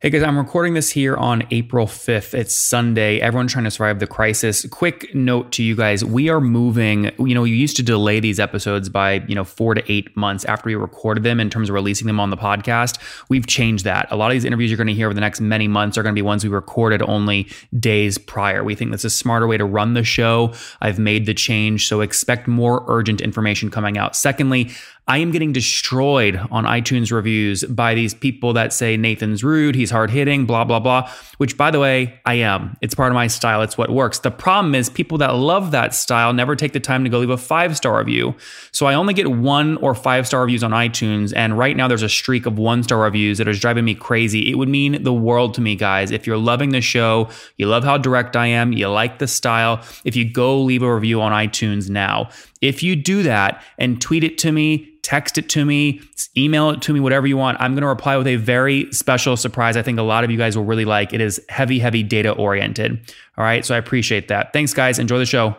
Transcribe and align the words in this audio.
Hey 0.00 0.10
guys, 0.10 0.22
I'm 0.24 0.36
recording 0.36 0.74
this 0.74 0.90
here 0.90 1.16
on 1.16 1.44
April 1.50 1.86
5th. 1.86 2.34
It's 2.34 2.54
Sunday. 2.54 3.18
Everyone's 3.18 3.50
trying 3.50 3.64
to 3.64 3.70
survive 3.70 3.98
the 3.98 4.06
crisis. 4.06 4.66
Quick 4.68 5.14
note 5.14 5.52
to 5.52 5.62
you 5.62 5.74
guys. 5.74 6.04
We 6.04 6.28
are 6.28 6.38
moving, 6.38 7.12
you 7.18 7.34
know, 7.34 7.40
we 7.40 7.52
used 7.52 7.78
to 7.78 7.82
delay 7.82 8.20
these 8.20 8.38
episodes 8.38 8.90
by, 8.90 9.24
you 9.26 9.34
know, 9.34 9.42
4 9.42 9.72
to 9.72 9.90
8 9.90 10.14
months 10.14 10.44
after 10.44 10.66
we 10.66 10.74
recorded 10.74 11.22
them 11.22 11.40
in 11.40 11.48
terms 11.48 11.70
of 11.70 11.74
releasing 11.74 12.06
them 12.06 12.20
on 12.20 12.28
the 12.28 12.36
podcast. 12.36 12.98
We've 13.30 13.46
changed 13.46 13.84
that. 13.84 14.06
A 14.10 14.16
lot 14.16 14.30
of 14.30 14.34
these 14.34 14.44
interviews 14.44 14.70
you're 14.70 14.76
going 14.76 14.86
to 14.88 14.92
hear 14.92 15.06
over 15.06 15.14
the 15.14 15.20
next 15.22 15.40
many 15.40 15.66
months 15.66 15.96
are 15.96 16.02
going 16.02 16.14
to 16.14 16.18
be 16.18 16.22
ones 16.22 16.44
we 16.44 16.50
recorded 16.50 17.00
only 17.00 17.48
days 17.80 18.18
prior. 18.18 18.62
We 18.62 18.74
think 18.74 18.90
that's 18.90 19.04
a 19.04 19.08
smarter 19.08 19.46
way 19.46 19.56
to 19.56 19.64
run 19.64 19.94
the 19.94 20.04
show. 20.04 20.52
I've 20.82 20.98
made 20.98 21.24
the 21.24 21.32
change, 21.32 21.88
so 21.88 22.02
expect 22.02 22.46
more 22.46 22.84
urgent 22.86 23.22
information 23.22 23.70
coming 23.70 23.96
out. 23.96 24.14
Secondly, 24.14 24.72
I 25.08 25.18
am 25.18 25.30
getting 25.30 25.52
destroyed 25.52 26.36
on 26.50 26.64
iTunes 26.64 27.12
reviews 27.12 27.62
by 27.62 27.94
these 27.94 28.12
people 28.12 28.52
that 28.54 28.72
say 28.72 28.96
Nathan's 28.96 29.44
rude, 29.44 29.76
he's 29.76 29.90
hard 29.90 30.10
hitting, 30.10 30.46
blah, 30.46 30.64
blah, 30.64 30.80
blah, 30.80 31.08
which 31.38 31.56
by 31.56 31.70
the 31.70 31.78
way, 31.78 32.18
I 32.24 32.34
am. 32.34 32.76
It's 32.80 32.94
part 32.94 33.12
of 33.12 33.14
my 33.14 33.28
style, 33.28 33.62
it's 33.62 33.78
what 33.78 33.90
works. 33.90 34.18
The 34.18 34.32
problem 34.32 34.74
is 34.74 34.90
people 34.90 35.18
that 35.18 35.36
love 35.36 35.70
that 35.70 35.94
style 35.94 36.32
never 36.32 36.56
take 36.56 36.72
the 36.72 36.80
time 36.80 37.04
to 37.04 37.10
go 37.10 37.20
leave 37.20 37.30
a 37.30 37.36
five 37.36 37.76
star 37.76 37.98
review. 37.98 38.34
So 38.72 38.86
I 38.86 38.94
only 38.94 39.14
get 39.14 39.30
one 39.30 39.76
or 39.76 39.94
five 39.94 40.26
star 40.26 40.40
reviews 40.40 40.64
on 40.64 40.72
iTunes. 40.72 41.32
And 41.36 41.56
right 41.56 41.76
now 41.76 41.86
there's 41.86 42.02
a 42.02 42.08
streak 42.08 42.44
of 42.44 42.58
one 42.58 42.82
star 42.82 42.98
reviews 42.98 43.38
that 43.38 43.46
is 43.46 43.60
driving 43.60 43.84
me 43.84 43.94
crazy. 43.94 44.50
It 44.50 44.56
would 44.56 44.68
mean 44.68 45.04
the 45.04 45.14
world 45.14 45.54
to 45.54 45.60
me, 45.60 45.76
guys. 45.76 46.10
If 46.10 46.26
you're 46.26 46.36
loving 46.36 46.70
the 46.70 46.80
show, 46.80 47.28
you 47.58 47.68
love 47.68 47.84
how 47.84 47.96
direct 47.96 48.34
I 48.34 48.46
am, 48.48 48.72
you 48.72 48.88
like 48.88 49.20
the 49.20 49.28
style, 49.28 49.84
if 50.04 50.16
you 50.16 50.28
go 50.28 50.60
leave 50.60 50.82
a 50.82 50.92
review 50.92 51.22
on 51.22 51.30
iTunes 51.30 51.88
now, 51.88 52.28
if 52.60 52.82
you 52.82 52.96
do 52.96 53.22
that 53.22 53.62
and 53.78 54.00
tweet 54.00 54.24
it 54.24 54.38
to 54.38 54.52
me, 54.52 54.90
text 55.02 55.38
it 55.38 55.48
to 55.50 55.64
me, 55.64 56.00
email 56.36 56.70
it 56.70 56.82
to 56.82 56.92
me, 56.92 57.00
whatever 57.00 57.26
you 57.26 57.36
want. 57.36 57.60
I'm 57.60 57.74
going 57.74 57.82
to 57.82 57.88
reply 57.88 58.16
with 58.16 58.26
a 58.26 58.36
very 58.36 58.92
special 58.92 59.36
surprise. 59.36 59.76
I 59.76 59.82
think 59.82 59.98
a 59.98 60.02
lot 60.02 60.24
of 60.24 60.30
you 60.30 60.38
guys 60.38 60.56
will 60.56 60.64
really 60.64 60.84
like. 60.84 61.12
It 61.12 61.20
is 61.20 61.40
heavy, 61.48 61.78
heavy 61.78 62.02
data 62.02 62.32
oriented. 62.32 62.98
All 63.38 63.44
right. 63.44 63.64
So 63.64 63.74
I 63.74 63.78
appreciate 63.78 64.28
that. 64.28 64.52
Thanks, 64.52 64.74
guys. 64.74 64.98
Enjoy 64.98 65.18
the 65.18 65.26
show 65.26 65.56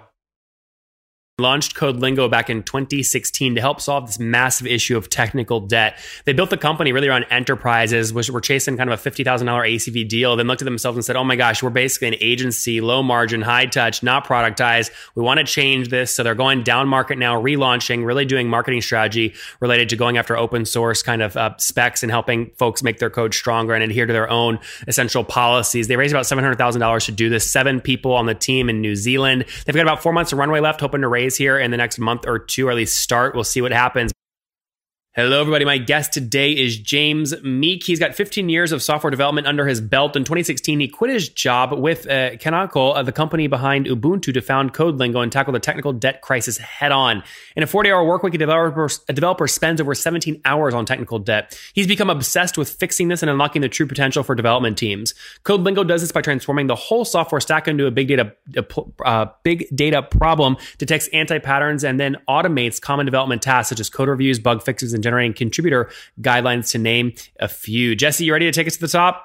launched 1.40 1.76
CodeLingo 1.76 2.32
back 2.32 2.50
in 2.50 2.64
2016 2.64 3.54
to 3.54 3.62
help 3.62 3.80
solve 3.80 4.08
this 4.08 4.18
massive 4.18 4.66
issue 4.66 4.98
of 4.98 5.08
technical 5.08 5.60
debt. 5.60 6.00
They 6.26 6.34
built 6.34 6.50
the 6.50 6.58
company 6.58 6.92
really 6.92 7.10
around 7.10 7.28
enterprises, 7.30 8.12
which 8.12 8.32
were 8.32 8.42
chasing 8.42 8.76
kind 8.76 8.92
of 8.92 9.06
a 9.06 9.10
$50,000 9.12 9.44
ACV 9.46 10.10
deal, 10.10 10.36
then 10.36 10.48
looked 10.48 10.64
at 10.64 10.66
themselves 10.66 10.98
and 10.98 11.06
said, 11.06 11.16
oh 11.16 11.24
my 11.24 11.36
gosh, 11.36 11.62
we're 11.62 11.70
basically 11.70 12.08
an 12.08 12.16
agency, 12.22 12.82
low 12.82 13.04
margin, 13.04 13.44
high 13.44 13.68
touch, 13.68 14.02
not 14.02 14.26
productized. 14.26 14.90
We 15.14 15.22
want 15.22 15.38
to 15.40 15.44
change 15.44 15.90
this. 15.90 16.12
So 16.16 16.24
they're 16.24 16.34
going 16.34 16.64
down 16.64 16.88
market 16.88 17.20
now, 17.20 17.40
relaunching, 17.40 18.04
really 18.04 18.26
doing 18.26 18.50
marketing 18.50 18.82
strategy 18.82 19.36
related 19.60 19.90
to 19.90 19.96
going 19.96 20.18
after 20.18 20.36
open 20.36 20.66
source 20.66 21.04
kind 21.04 21.22
of 21.22 21.38
uh, 21.38 21.56
specs 21.58 22.02
and 22.02 22.12
helping 22.12 22.50
folks 22.56 22.82
make 22.82 22.98
their 22.98 23.12
code 23.12 23.36
stronger 23.36 23.76
and 23.76 23.84
adhere 23.84 24.08
to 24.08 24.14
their 24.14 24.28
own 24.32 24.58
essential 24.88 25.24
policies. 25.24 25.88
They 25.88 25.98
raised 25.98 26.16
about 26.16 26.26
$700,000 26.26 27.06
to 27.06 27.12
do 27.12 27.30
this, 27.30 27.52
seven 27.52 27.80
people 27.80 28.14
on 28.14 28.26
the 28.26 28.34
team 28.34 28.72
in 28.72 28.82
New 28.82 28.96
Zealand. 28.96 29.46
They've 29.68 29.76
got 29.76 29.84
about 29.84 30.02
four 30.02 30.14
months 30.14 30.34
of 30.34 30.40
runway 30.40 30.62
left, 30.62 30.82
hoping 30.82 31.02
to 31.02 31.08
raise 31.08 31.27
here 31.36 31.60
in 31.60 31.72
the 31.72 31.78
next 31.78 32.00
month 32.00 32.26
or 32.26 32.40
two, 32.40 32.68
or 32.68 32.72
at 32.72 32.78
least 32.78 32.98
start. 33.02 33.36
We'll 33.36 33.44
see 33.44 33.62
what 33.62 33.72
happens. 33.72 34.12
Hello, 35.20 35.42
everybody. 35.42 35.66
My 35.66 35.80
guest 35.80 36.14
today 36.14 36.52
is 36.52 36.78
James 36.78 37.34
Meek. 37.42 37.84
He's 37.84 37.98
got 37.98 38.14
15 38.14 38.50
years 38.50 38.72
of 38.72 38.84
software 38.84 39.10
development 39.10 39.48
under 39.48 39.66
his 39.66 39.82
belt. 39.82 40.16
In 40.16 40.24
2016, 40.24 40.80
he 40.80 40.88
quit 40.88 41.10
his 41.10 41.28
job 41.28 41.74
with 41.74 42.08
uh, 42.08 42.38
Canonical, 42.38 42.94
uh, 42.94 43.02
the 43.02 43.12
company 43.12 43.48
behind 43.48 43.88
Ubuntu, 43.88 44.32
to 44.32 44.42
found 44.42 44.76
CodeLingo 44.76 45.24
and 45.24 45.32
tackle 45.32 45.54
the 45.54 45.60
technical 45.60 45.92
debt 45.92 46.22
crisis 46.22 46.60
head 46.60 46.92
on. 46.92 47.24
In 47.56 47.64
a 47.64 47.66
40 47.66 47.92
hour 47.92 48.06
workweek, 48.06 48.36
a 48.36 48.38
developer, 48.38 48.88
a 49.10 49.14
developer 49.14 49.48
spends 49.48 49.82
over 49.82 49.96
17 49.96 50.40
hours 50.46 50.76
on 50.76 50.86
technical 50.86 51.18
debt. 51.18 51.60
He's 51.74 51.88
become 51.88 52.12
obsessed 52.12 52.56
with 52.56 52.70
fixing 52.70 53.08
this 53.08 53.24
and 53.24 53.32
unlocking 53.32 53.64
the 53.64 53.70
true 53.70 53.88
potential 53.88 54.22
for 54.22 54.36
development 54.36 54.78
teams. 54.78 55.16
CodeLingo 55.46 55.88
does 55.88 56.02
this 56.02 56.12
by 56.12 56.22
transforming 56.22 56.68
the 56.68 56.76
whole 56.76 57.06
software 57.06 57.42
stack 57.42 57.68
into 57.68 57.88
a 57.88 57.92
big 57.92 58.08
data, 58.08 58.34
uh, 59.04 59.26
big 59.42 59.66
data 59.74 60.04
problem, 60.04 60.58
detects 60.78 61.08
anti 61.08 61.40
patterns, 61.40 61.84
and 61.84 62.00
then 62.00 62.18
automates 62.30 62.80
common 62.80 63.08
development 63.08 63.42
tasks 63.42 63.70
such 63.70 63.80
as 63.80 63.90
code 63.90 64.10
reviews, 64.10 64.38
bug 64.38 64.62
fixes, 64.62 64.94
and 64.94 65.07
generating 65.08 65.34
contributor 65.34 65.90
guidelines 66.22 66.72
to 66.72 66.78
name 66.78 67.14
a 67.40 67.48
few. 67.48 67.96
Jesse, 67.96 68.26
you 68.26 68.34
ready 68.34 68.46
to 68.46 68.52
take 68.52 68.68
us 68.68 68.74
to 68.74 68.82
the 68.82 68.88
top? 68.90 69.24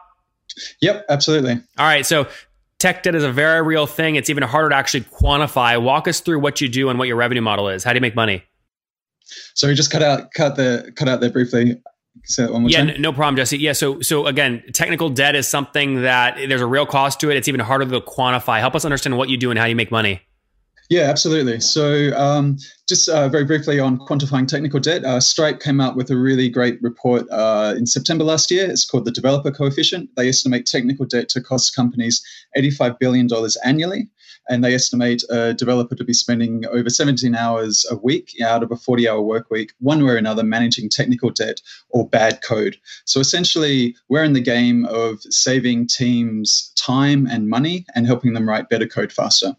Yep, 0.80 1.06
absolutely. 1.08 1.52
All 1.78 1.86
right. 1.86 2.06
So 2.06 2.28
tech 2.78 3.02
debt 3.02 3.14
is 3.14 3.24
a 3.24 3.32
very 3.32 3.62
real 3.62 3.86
thing. 3.86 4.16
It's 4.16 4.30
even 4.30 4.44
harder 4.44 4.68
to 4.68 4.76
actually 4.76 5.02
quantify. 5.02 5.82
Walk 5.82 6.06
us 6.06 6.20
through 6.20 6.40
what 6.40 6.60
you 6.60 6.68
do 6.68 6.88
and 6.88 6.98
what 6.98 7.08
your 7.08 7.16
revenue 7.16 7.40
model 7.42 7.68
is. 7.68 7.82
How 7.82 7.92
do 7.92 7.96
you 7.96 8.00
make 8.00 8.14
money? 8.14 8.44
So 9.54 9.66
we 9.66 9.74
just 9.74 9.90
cut 9.90 10.02
out 10.02 10.32
cut 10.34 10.56
the 10.56 10.92
cut 10.94 11.08
out 11.08 11.20
there 11.20 11.30
briefly. 11.30 11.80
yeah, 12.38 12.46
time. 12.46 13.00
no 13.00 13.12
problem, 13.12 13.36
Jesse. 13.36 13.58
Yeah, 13.58 13.72
so 13.72 14.00
so 14.00 14.26
again, 14.26 14.62
technical 14.72 15.08
debt 15.08 15.34
is 15.34 15.48
something 15.48 16.02
that 16.02 16.36
there's 16.36 16.60
a 16.60 16.66
real 16.66 16.86
cost 16.86 17.20
to 17.20 17.30
it. 17.30 17.36
It's 17.36 17.48
even 17.48 17.60
harder 17.60 17.86
to 17.86 18.00
quantify. 18.00 18.60
Help 18.60 18.74
us 18.74 18.84
understand 18.84 19.16
what 19.16 19.28
you 19.28 19.36
do 19.36 19.50
and 19.50 19.58
how 19.58 19.64
you 19.64 19.76
make 19.76 19.90
money. 19.90 20.20
Yeah, 20.90 21.02
absolutely. 21.02 21.60
So, 21.60 22.12
um, 22.16 22.58
just 22.88 23.08
uh, 23.08 23.28
very 23.28 23.44
briefly 23.44 23.80
on 23.80 23.98
quantifying 23.98 24.46
technical 24.46 24.80
debt, 24.80 25.04
uh, 25.04 25.20
Stripe 25.20 25.60
came 25.60 25.80
out 25.80 25.96
with 25.96 26.10
a 26.10 26.16
really 26.16 26.48
great 26.50 26.82
report 26.82 27.26
uh, 27.30 27.74
in 27.76 27.86
September 27.86 28.24
last 28.24 28.50
year. 28.50 28.68
It's 28.68 28.84
called 28.84 29.04
the 29.06 29.10
Developer 29.12 29.50
Coefficient. 29.50 30.10
They 30.16 30.28
estimate 30.28 30.66
technical 30.66 31.06
debt 31.06 31.28
to 31.30 31.40
cost 31.40 31.74
companies 31.74 32.22
$85 32.56 32.98
billion 32.98 33.28
annually, 33.64 34.08
and 34.48 34.62
they 34.62 34.74
estimate 34.74 35.22
a 35.30 35.54
developer 35.54 35.94
to 35.94 36.04
be 36.04 36.12
spending 36.12 36.66
over 36.66 36.90
17 36.90 37.34
hours 37.34 37.86
a 37.90 37.96
week 37.96 38.34
out 38.44 38.62
of 38.62 38.70
a 38.70 38.76
40 38.76 39.08
hour 39.08 39.22
work 39.22 39.50
week, 39.50 39.72
one 39.78 40.04
way 40.04 40.12
or 40.12 40.16
another, 40.16 40.42
managing 40.42 40.90
technical 40.90 41.30
debt 41.30 41.62
or 41.90 42.06
bad 42.06 42.42
code. 42.42 42.76
So, 43.06 43.20
essentially, 43.20 43.96
we're 44.10 44.24
in 44.24 44.34
the 44.34 44.40
game 44.42 44.84
of 44.86 45.22
saving 45.22 45.86
teams 45.86 46.72
time 46.76 47.26
and 47.26 47.48
money 47.48 47.86
and 47.94 48.06
helping 48.06 48.34
them 48.34 48.48
write 48.48 48.68
better 48.68 48.86
code 48.86 49.12
faster. 49.12 49.56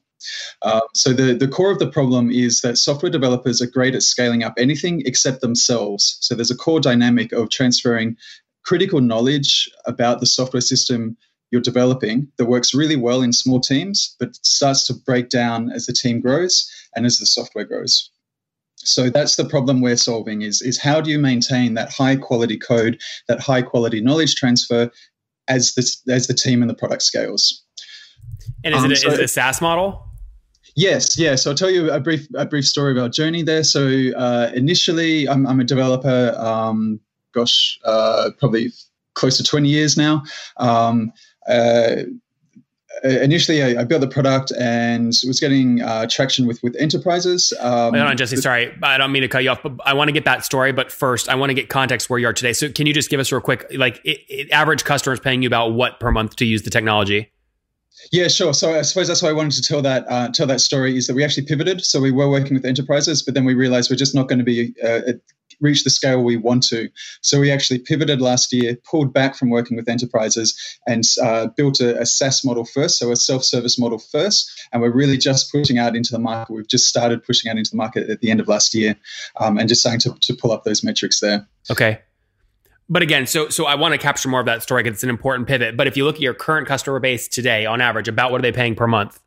Uh, 0.61 0.81
so 0.93 1.13
the, 1.13 1.33
the 1.33 1.47
core 1.47 1.71
of 1.71 1.79
the 1.79 1.89
problem 1.89 2.31
is 2.31 2.61
that 2.61 2.77
software 2.77 3.11
developers 3.11 3.61
are 3.61 3.67
great 3.67 3.95
at 3.95 4.03
scaling 4.03 4.43
up 4.43 4.53
anything 4.57 5.01
except 5.05 5.41
themselves. 5.41 6.17
So 6.21 6.35
there's 6.35 6.51
a 6.51 6.55
core 6.55 6.79
dynamic 6.79 7.31
of 7.31 7.49
transferring 7.49 8.17
critical 8.63 9.01
knowledge 9.01 9.69
about 9.85 10.19
the 10.19 10.25
software 10.25 10.61
system 10.61 11.17
you're 11.51 11.61
developing 11.61 12.27
that 12.37 12.45
works 12.45 12.73
really 12.73 12.95
well 12.95 13.21
in 13.21 13.31
small 13.31 13.59
teams, 13.59 14.15
but 14.19 14.35
starts 14.37 14.87
to 14.87 14.93
break 14.93 15.29
down 15.29 15.71
as 15.71 15.85
the 15.85 15.93
team 15.93 16.19
grows 16.19 16.67
and 16.95 17.05
as 17.05 17.19
the 17.19 17.27
software 17.27 17.65
grows. 17.65 18.09
So 18.77 19.09
that's 19.09 19.35
the 19.35 19.45
problem 19.45 19.79
we're 19.79 19.97
solving 19.97 20.41
is, 20.41 20.61
is 20.61 20.79
how 20.79 20.99
do 20.99 21.11
you 21.11 21.19
maintain 21.19 21.75
that 21.75 21.93
high 21.93 22.15
quality 22.15 22.57
code, 22.57 22.99
that 23.27 23.39
high 23.39 23.61
quality 23.61 24.01
knowledge 24.01 24.35
transfer 24.35 24.89
as 25.47 25.73
the, 25.75 26.11
as 26.11 26.27
the 26.27 26.33
team 26.33 26.61
and 26.61 26.69
the 26.69 26.75
product 26.75 27.03
scales. 27.03 27.63
And 28.63 28.73
is, 28.73 28.83
um, 28.83 28.91
it, 28.91 28.97
a, 28.97 29.01
so, 29.01 29.07
is 29.09 29.19
it 29.19 29.23
a 29.25 29.27
SaaS 29.27 29.61
model? 29.61 30.09
Yes, 30.75 31.17
yes. 31.17 31.45
I'll 31.45 31.55
tell 31.55 31.69
you 31.69 31.91
a 31.91 31.99
brief 31.99 32.27
a 32.35 32.45
brief 32.45 32.67
story 32.67 32.93
about 32.93 33.03
our 33.03 33.09
journey 33.09 33.43
there. 33.43 33.63
So 33.63 33.87
uh, 34.17 34.51
initially, 34.55 35.29
I'm, 35.29 35.45
I'm, 35.45 35.59
a 35.59 35.63
developer. 35.63 36.33
Um, 36.37 36.99
gosh, 37.33 37.79
uh, 37.85 38.31
probably 38.39 38.71
close 39.13 39.37
to 39.37 39.43
20 39.43 39.69
years 39.69 39.97
now. 39.97 40.23
Um, 40.57 41.13
uh, 41.47 42.03
initially, 43.03 43.61
I, 43.61 43.81
I, 43.81 43.83
built 43.83 44.01
the 44.01 44.07
product 44.07 44.51
and 44.57 45.07
was 45.27 45.39
getting 45.39 45.81
uh, 45.81 46.07
traction 46.09 46.47
with 46.47 46.61
with 46.63 46.75
enterprises. 46.77 47.53
Um, 47.59 47.93
Hold 47.93 48.07
on, 48.07 48.17
Jesse. 48.17 48.37
Sorry, 48.37 48.75
I 48.81 48.97
don't 48.97 49.11
mean 49.11 49.23
to 49.23 49.27
cut 49.27 49.43
you 49.43 49.49
off, 49.49 49.61
but 49.61 49.73
I 49.85 49.93
want 49.93 50.07
to 50.07 50.11
get 50.11 50.25
that 50.25 50.45
story. 50.45 50.71
But 50.71 50.91
first, 50.91 51.29
I 51.29 51.35
want 51.35 51.49
to 51.49 51.53
get 51.53 51.69
context 51.69 52.09
where 52.09 52.19
you 52.19 52.27
are 52.27 52.33
today. 52.33 52.53
So, 52.53 52.69
can 52.69 52.87
you 52.87 52.93
just 52.93 53.09
give 53.09 53.19
us 53.19 53.31
real 53.31 53.41
quick, 53.41 53.65
like, 53.75 53.99
it, 54.03 54.21
it, 54.29 54.51
average 54.51 54.83
customers 54.85 55.19
paying 55.19 55.41
you 55.41 55.47
about 55.47 55.73
what 55.73 55.99
per 55.99 56.11
month 56.11 56.35
to 56.37 56.45
use 56.45 56.63
the 56.63 56.69
technology? 56.69 57.31
Yeah, 58.11 58.27
sure. 58.27 58.53
So 58.53 58.77
I 58.77 58.81
suppose 58.81 59.07
that's 59.07 59.21
why 59.21 59.29
I 59.29 59.33
wanted 59.33 59.53
to 59.53 59.61
tell 59.61 59.81
that 59.81 60.05
uh, 60.09 60.29
tell 60.29 60.47
that 60.47 60.61
story 60.61 60.97
is 60.97 61.07
that 61.07 61.15
we 61.15 61.23
actually 61.23 61.45
pivoted. 61.45 61.83
So 61.85 62.01
we 62.01 62.11
were 62.11 62.29
working 62.29 62.53
with 62.53 62.65
enterprises, 62.65 63.21
but 63.23 63.33
then 63.33 63.45
we 63.45 63.53
realized 63.53 63.89
we're 63.89 63.95
just 63.95 64.15
not 64.15 64.27
going 64.27 64.39
to 64.39 64.45
be 64.45 64.73
uh, 64.83 65.13
reach 65.61 65.83
the 65.83 65.89
scale 65.89 66.23
we 66.23 66.37
want 66.37 66.63
to. 66.63 66.89
So 67.21 67.39
we 67.39 67.51
actually 67.51 67.79
pivoted 67.79 68.21
last 68.21 68.51
year, 68.53 68.77
pulled 68.83 69.13
back 69.13 69.35
from 69.35 69.49
working 69.49 69.77
with 69.77 69.87
enterprises, 69.87 70.57
and 70.87 71.03
uh, 71.21 71.47
built 71.47 71.79
a, 71.79 71.99
a, 72.01 72.05
SaaS 72.05 72.43
model 72.43 72.65
first, 72.65 72.97
so 72.97 73.11
a 73.11 73.15
self-service 73.15 73.79
model 73.79 73.99
first. 73.99 74.51
And 74.71 74.81
we're 74.81 74.91
really 74.91 75.17
just 75.17 75.51
pushing 75.51 75.77
out 75.77 75.95
into 75.95 76.11
the 76.11 76.19
market. 76.19 76.53
We've 76.53 76.67
just 76.67 76.87
started 76.87 77.23
pushing 77.23 77.49
out 77.49 77.57
into 77.57 77.71
the 77.71 77.77
market 77.77 78.09
at 78.09 78.19
the 78.19 78.31
end 78.31 78.39
of 78.39 78.47
last 78.47 78.73
year, 78.73 78.95
um, 79.39 79.57
and 79.57 79.69
just 79.69 79.81
starting 79.81 80.01
to, 80.01 80.17
to 80.21 80.33
pull 80.35 80.51
up 80.51 80.63
those 80.63 80.83
metrics 80.83 81.19
there. 81.19 81.47
Okay 81.71 81.99
but 82.89 83.01
again, 83.01 83.27
so 83.27 83.49
so 83.49 83.65
I 83.65 83.75
want 83.75 83.93
to 83.93 83.97
capture 83.97 84.29
more 84.29 84.39
of 84.39 84.45
that 84.45 84.63
story 84.63 84.83
because 84.83 84.97
it's 84.97 85.03
an 85.03 85.09
important 85.09 85.47
pivot. 85.47 85.77
But 85.77 85.87
if 85.87 85.97
you 85.97 86.05
look 86.05 86.15
at 86.15 86.21
your 86.21 86.33
current 86.33 86.67
customer 86.67 86.99
base 86.99 87.27
today, 87.27 87.65
on 87.65 87.81
average, 87.81 88.07
about 88.07 88.31
what 88.31 88.39
are 88.39 88.41
they 88.41 88.51
paying 88.51 88.75
per 88.75 88.87
month? 88.87 89.19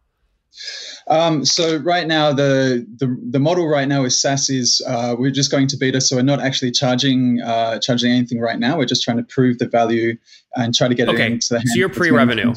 Um, 1.08 1.44
so 1.44 1.76
right 1.78 2.06
now, 2.06 2.32
the, 2.32 2.86
the 2.96 3.16
the 3.30 3.38
model 3.38 3.68
right 3.68 3.86
now 3.86 4.04
is 4.04 4.20
SaaS 4.20 4.50
is 4.50 4.82
uh, 4.86 5.14
we're 5.18 5.30
just 5.30 5.50
going 5.50 5.68
to 5.68 5.76
beta, 5.76 6.00
so 6.00 6.16
we're 6.16 6.22
not 6.22 6.40
actually 6.40 6.70
charging 6.70 7.40
uh, 7.42 7.78
charging 7.78 8.10
anything 8.10 8.40
right 8.40 8.58
now. 8.58 8.76
We're 8.76 8.86
just 8.86 9.02
trying 9.02 9.18
to 9.18 9.22
prove 9.22 9.58
the 9.58 9.68
value 9.68 10.16
and 10.56 10.74
try 10.74 10.88
to 10.88 10.94
get 10.94 11.08
okay. 11.08 11.26
it 11.26 11.32
into 11.32 11.54
the 11.54 11.60
So 11.60 11.78
you're 11.78 11.88
pre-revenue. 11.88 12.54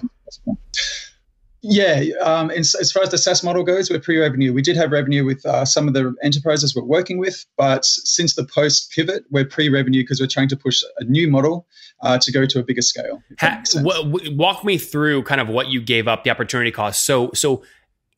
Yeah, 1.62 2.04
um, 2.22 2.52
as, 2.52 2.74
as, 2.76 2.90
far 2.90 3.04
as 3.04 3.10
the 3.10 3.18
SaaS 3.18 3.44
model 3.44 3.64
goes, 3.64 3.90
we're 3.90 4.00
pre-revenue. 4.00 4.54
We 4.54 4.62
did 4.62 4.78
have 4.78 4.92
revenue 4.92 5.26
with 5.26 5.46
uh, 5.46 5.66
some 5.66 5.90
of 5.90 5.94
the 5.94 6.16
enterprises 6.24 6.74
we're 6.74 6.84
working 6.84 7.18
with, 7.18 7.46
but 7.58 7.84
since 7.84 8.36
the 8.36 8.46
post 8.46 8.92
pivot, 8.92 9.26
we're 9.30 9.44
pre-revenue 9.44 10.04
because 10.04 10.22
we're 10.22 10.28
trying 10.28 10.48
to 10.50 10.58
push 10.58 10.82
a 11.00 11.04
new 11.04 11.30
model 11.30 11.68
uh, 12.02 12.18
to 12.20 12.32
go 12.32 12.46
to 12.46 12.60
a 12.60 12.64
bigger 12.64 12.82
scale. 12.82 13.22
Ha- 13.42 13.62
w- 13.74 14.38
walk 14.38 14.64
me 14.64 14.78
through 14.78 15.24
kind 15.24 15.42
of 15.42 15.50
what 15.50 15.68
you 15.68 15.82
gave 15.82 16.08
up, 16.08 16.24
the 16.24 16.30
opportunity 16.30 16.72
cost. 16.72 17.04
So, 17.04 17.32
so 17.34 17.62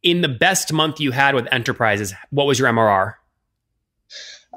in 0.03 0.21
the 0.21 0.29
best 0.29 0.71
month 0.71 0.99
you 0.99 1.09
had 1.09 1.33
with 1.33 1.47
enterprises, 1.51 2.13
what 2.29 2.45
was 2.45 2.59
your 2.59 2.67
MRR? 2.69 3.15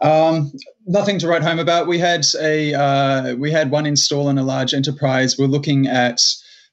Um, 0.02 0.52
nothing 0.86 1.18
to 1.20 1.28
write 1.28 1.42
home 1.42 1.58
about. 1.58 1.86
We 1.86 1.98
had 1.98 2.26
a 2.38 2.74
uh, 2.74 3.34
we 3.36 3.50
had 3.50 3.70
one 3.70 3.86
install 3.86 4.28
in 4.28 4.38
a 4.38 4.42
large 4.42 4.74
enterprise. 4.74 5.38
We're 5.38 5.46
looking 5.46 5.86
at 5.86 6.20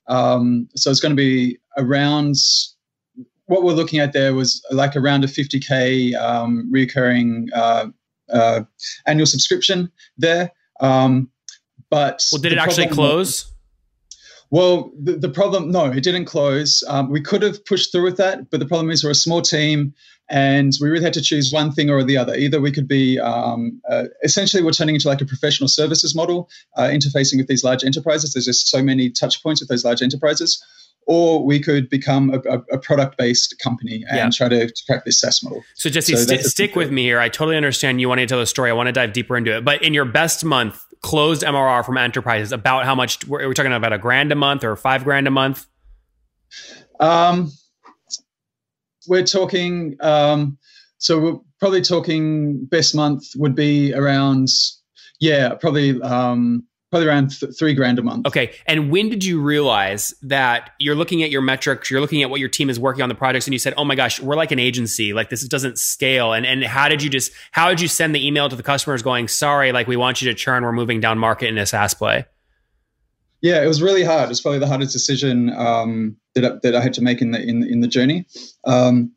um, 0.08 0.68
so 0.76 0.90
it's 0.90 1.00
going 1.00 1.16
to 1.16 1.16
be 1.16 1.58
around 1.78 2.36
what 3.46 3.64
we're 3.64 3.74
looking 3.74 4.00
at 4.00 4.14
there 4.14 4.34
was 4.34 4.66
like 4.72 4.96
around 4.96 5.24
a 5.24 5.28
50k 5.28 6.16
um, 6.16 6.70
recurring 6.72 7.50
uh, 7.54 7.88
uh, 8.32 8.62
annual 9.06 9.26
subscription 9.26 9.92
there. 10.18 10.52
Um, 10.80 11.30
but 11.90 12.26
well, 12.32 12.42
did 12.42 12.54
it 12.54 12.58
actually 12.58 12.88
close? 12.88 13.52
Well, 14.50 14.92
the, 15.02 15.14
the, 15.14 15.30
problem, 15.30 15.72
no, 15.72 15.86
it 15.86 16.04
didn't 16.04 16.26
close. 16.26 16.84
Um, 16.88 17.10
we 17.10 17.22
could 17.22 17.42
have 17.42 17.64
pushed 17.66 17.92
through 17.92 18.04
with 18.04 18.18
that, 18.18 18.50
but 18.50 18.60
the 18.60 18.66
problem 18.66 18.92
is 18.92 19.02
we're 19.04 19.12
a 19.12 19.16
small 19.16 19.42
team 19.42 19.94
and 20.30 20.74
we 20.82 20.90
really 20.90 21.04
had 21.04 21.14
to 21.14 21.22
choose 21.22 21.54
one 21.54 21.72
thing 21.72 21.90
or 21.90 22.04
the 22.04 22.18
other. 22.18 22.36
Either 22.36 22.60
we 22.60 22.72
could 22.72 22.88
be, 22.88 23.20
um, 23.20 23.82
uh, 23.90 24.06
essentially, 24.24 24.64
we're 24.64 24.72
turning 24.72 24.96
into 24.96 25.08
like 25.08 25.22
a 25.22 25.26
professional 25.26 25.68
services 25.68 26.16
model, 26.16 26.50
uh, 26.78 26.84
interfacing 26.84 27.38
with 27.38 27.48
these 27.48 27.64
large 27.64 27.84
enterprises. 27.84 28.34
There's 28.34 28.46
just 28.46 28.68
so 28.68 28.82
many 28.82 29.10
touch 29.10 29.42
points 29.42 29.62
with 29.62 29.70
those 29.70 29.86
large 29.86 30.02
enterprises. 30.02 30.64
Or 31.14 31.44
we 31.44 31.60
could 31.60 31.90
become 31.90 32.30
a, 32.34 32.38
a, 32.50 32.60
a 32.72 32.78
product-based 32.78 33.60
company 33.60 34.06
and 34.08 34.18
yeah. 34.18 34.30
try 34.30 34.48
to, 34.48 34.66
to, 34.66 34.84
crack 34.86 35.04
this 35.04 35.20
SaaS 35.20 35.44
model. 35.44 35.62
So, 35.76 35.90
Jesse, 35.90 36.16
so 36.16 36.24
st- 36.24 36.46
stick 36.46 36.74
with 36.74 36.90
me 36.90 37.04
here. 37.04 37.20
I 37.20 37.28
totally 37.28 37.58
understand 37.58 38.00
you 38.00 38.08
wanting 38.08 38.28
to 38.28 38.32
tell 38.32 38.40
the 38.40 38.46
story. 38.46 38.70
I 38.70 38.74
want 38.74 38.88
to 38.88 38.94
dive 38.94 39.12
deeper 39.12 39.36
into 39.36 39.58
it. 39.58 39.66
But 39.66 39.84
in 39.84 39.94
your 39.94 40.06
best 40.06 40.46
month, 40.46 40.82
closed 41.02 41.44
MRR 41.44 41.86
from 41.86 41.98
enterprises, 41.98 42.54
about 42.54 42.86
how 42.86 42.96
much? 42.96 43.28
We're, 43.28 43.46
we 43.46 43.54
talking 43.54 43.74
about 43.74 43.92
a 43.92 43.98
grand 43.98 44.32
a 44.32 44.36
month 44.36 44.64
or 44.64 44.74
five 44.78 45.04
grand 45.04 45.28
a 45.28 45.32
month? 45.32 45.68
Um, 47.02 47.52
we're 49.06 49.26
talking. 49.26 49.98
Um, 50.00 50.58
so 50.98 51.20
we're 51.20 51.40
probably 51.60 51.82
talking 51.82 52.64
best 52.68 52.96
month 52.96 53.26
would 53.36 53.54
be 53.54 53.94
around. 53.94 54.48
Yeah, 55.20 55.56
probably. 55.56 56.02
Um, 56.02 56.64
probably 56.92 57.08
around 57.08 57.40
th- 57.40 57.58
three 57.58 57.74
grand 57.74 57.98
a 57.98 58.04
month. 58.04 58.28
Okay. 58.28 58.54
And 58.68 58.92
when 58.92 59.10
did 59.10 59.24
you 59.24 59.42
realize 59.42 60.14
that 60.24 60.72
you're 60.78 60.96
looking 60.96 61.24
at 61.24 61.32
your 61.32 61.42
metrics, 61.42 61.90
you're 61.90 62.02
looking 62.02 62.22
at 62.22 62.30
what 62.30 62.40
your 62.40 62.50
team 62.50 62.70
is 62.70 62.80
working 62.80 63.02
on 63.02 63.10
the 63.10 63.16
projects, 63.16 63.48
and 63.48 63.54
you 63.54 63.60
said, 63.60 63.74
"Oh 63.78 63.86
my 63.86 63.96
gosh, 63.96 64.20
we're 64.20 64.36
like 64.36 64.52
an 64.52 64.60
agency. 64.60 65.14
Like 65.14 65.30
this 65.30 65.48
doesn't 65.48 65.80
scale." 65.80 66.34
And 66.34 66.46
and 66.46 66.64
how 66.64 66.90
did 66.90 67.02
you 67.02 67.10
just 67.10 67.32
how 67.52 67.70
did 67.70 67.80
you 67.82 67.88
send 67.88 68.14
the 68.14 68.26
email 68.26 68.50
to 68.50 68.56
the 68.56 68.64
customers 68.64 69.02
going, 69.02 69.28
"Sorry, 69.30 69.72
like 69.72 69.88
we 69.88 69.96
want 69.96 70.22
you 70.22 70.30
to 70.30 70.36
churn. 70.36 70.64
We're 70.64 70.74
moving 70.74 71.00
down 71.00 71.18
market 71.18 71.48
in 71.48 71.58
a 71.58 71.66
SaaS 71.66 71.94
play." 71.94 72.26
Yeah, 73.42 73.64
it 73.64 73.68
was 73.68 73.82
really 73.82 74.04
hard. 74.04 74.30
It's 74.30 74.42
probably 74.42 74.60
the 74.60 74.68
hardest 74.68 74.94
decision 74.94 75.50
um, 75.56 76.16
that 76.36 76.46
I, 76.46 76.58
that 76.62 76.76
I 76.76 76.82
had 76.82 76.94
to 76.94 77.02
make 77.02 77.22
in 77.22 77.32
the 77.32 77.42
in 77.42 77.64
in 77.64 77.80
the 77.80 77.88
journey. 77.88 78.26
Um, 78.66 79.14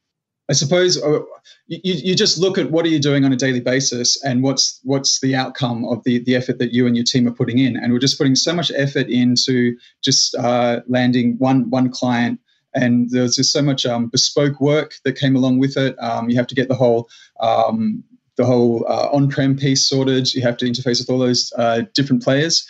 I 0.50 0.52
suppose 0.52 1.02
uh, 1.02 1.20
you, 1.68 1.94
you 1.94 2.14
just 2.14 2.38
look 2.38 2.58
at 2.58 2.70
what 2.70 2.84
are 2.84 2.90
you 2.90 3.00
doing 3.00 3.24
on 3.24 3.32
a 3.32 3.36
daily 3.36 3.60
basis 3.60 4.22
and 4.22 4.42
what's 4.42 4.80
what's 4.82 5.20
the 5.20 5.34
outcome 5.34 5.86
of 5.86 6.04
the, 6.04 6.22
the 6.24 6.36
effort 6.36 6.58
that 6.58 6.72
you 6.72 6.86
and 6.86 6.96
your 6.96 7.04
team 7.04 7.26
are 7.26 7.32
putting 7.32 7.58
in. 7.58 7.76
And 7.76 7.92
we're 7.92 7.98
just 7.98 8.18
putting 8.18 8.34
so 8.34 8.52
much 8.52 8.70
effort 8.76 9.08
into 9.08 9.76
just 10.02 10.34
uh, 10.34 10.80
landing 10.86 11.36
one 11.38 11.70
one 11.70 11.90
client. 11.90 12.40
And 12.74 13.08
there's 13.10 13.36
just 13.36 13.52
so 13.52 13.62
much 13.62 13.86
um, 13.86 14.08
bespoke 14.08 14.60
work 14.60 14.96
that 15.04 15.18
came 15.18 15.36
along 15.36 15.60
with 15.60 15.76
it. 15.76 15.96
Um, 15.98 16.28
you 16.28 16.36
have 16.36 16.48
to 16.48 16.54
get 16.54 16.68
the 16.68 16.74
whole 16.74 17.08
um, 17.40 18.02
the 18.36 18.44
whole 18.44 18.84
uh, 18.88 19.08
on-prem 19.12 19.56
piece 19.56 19.86
sorted. 19.86 20.34
You 20.34 20.42
have 20.42 20.56
to 20.56 20.66
interface 20.66 20.98
with 20.98 21.08
all 21.08 21.20
those 21.20 21.52
uh, 21.56 21.82
different 21.94 22.22
players, 22.22 22.66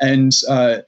and 0.00 0.32
uh, 0.48 0.78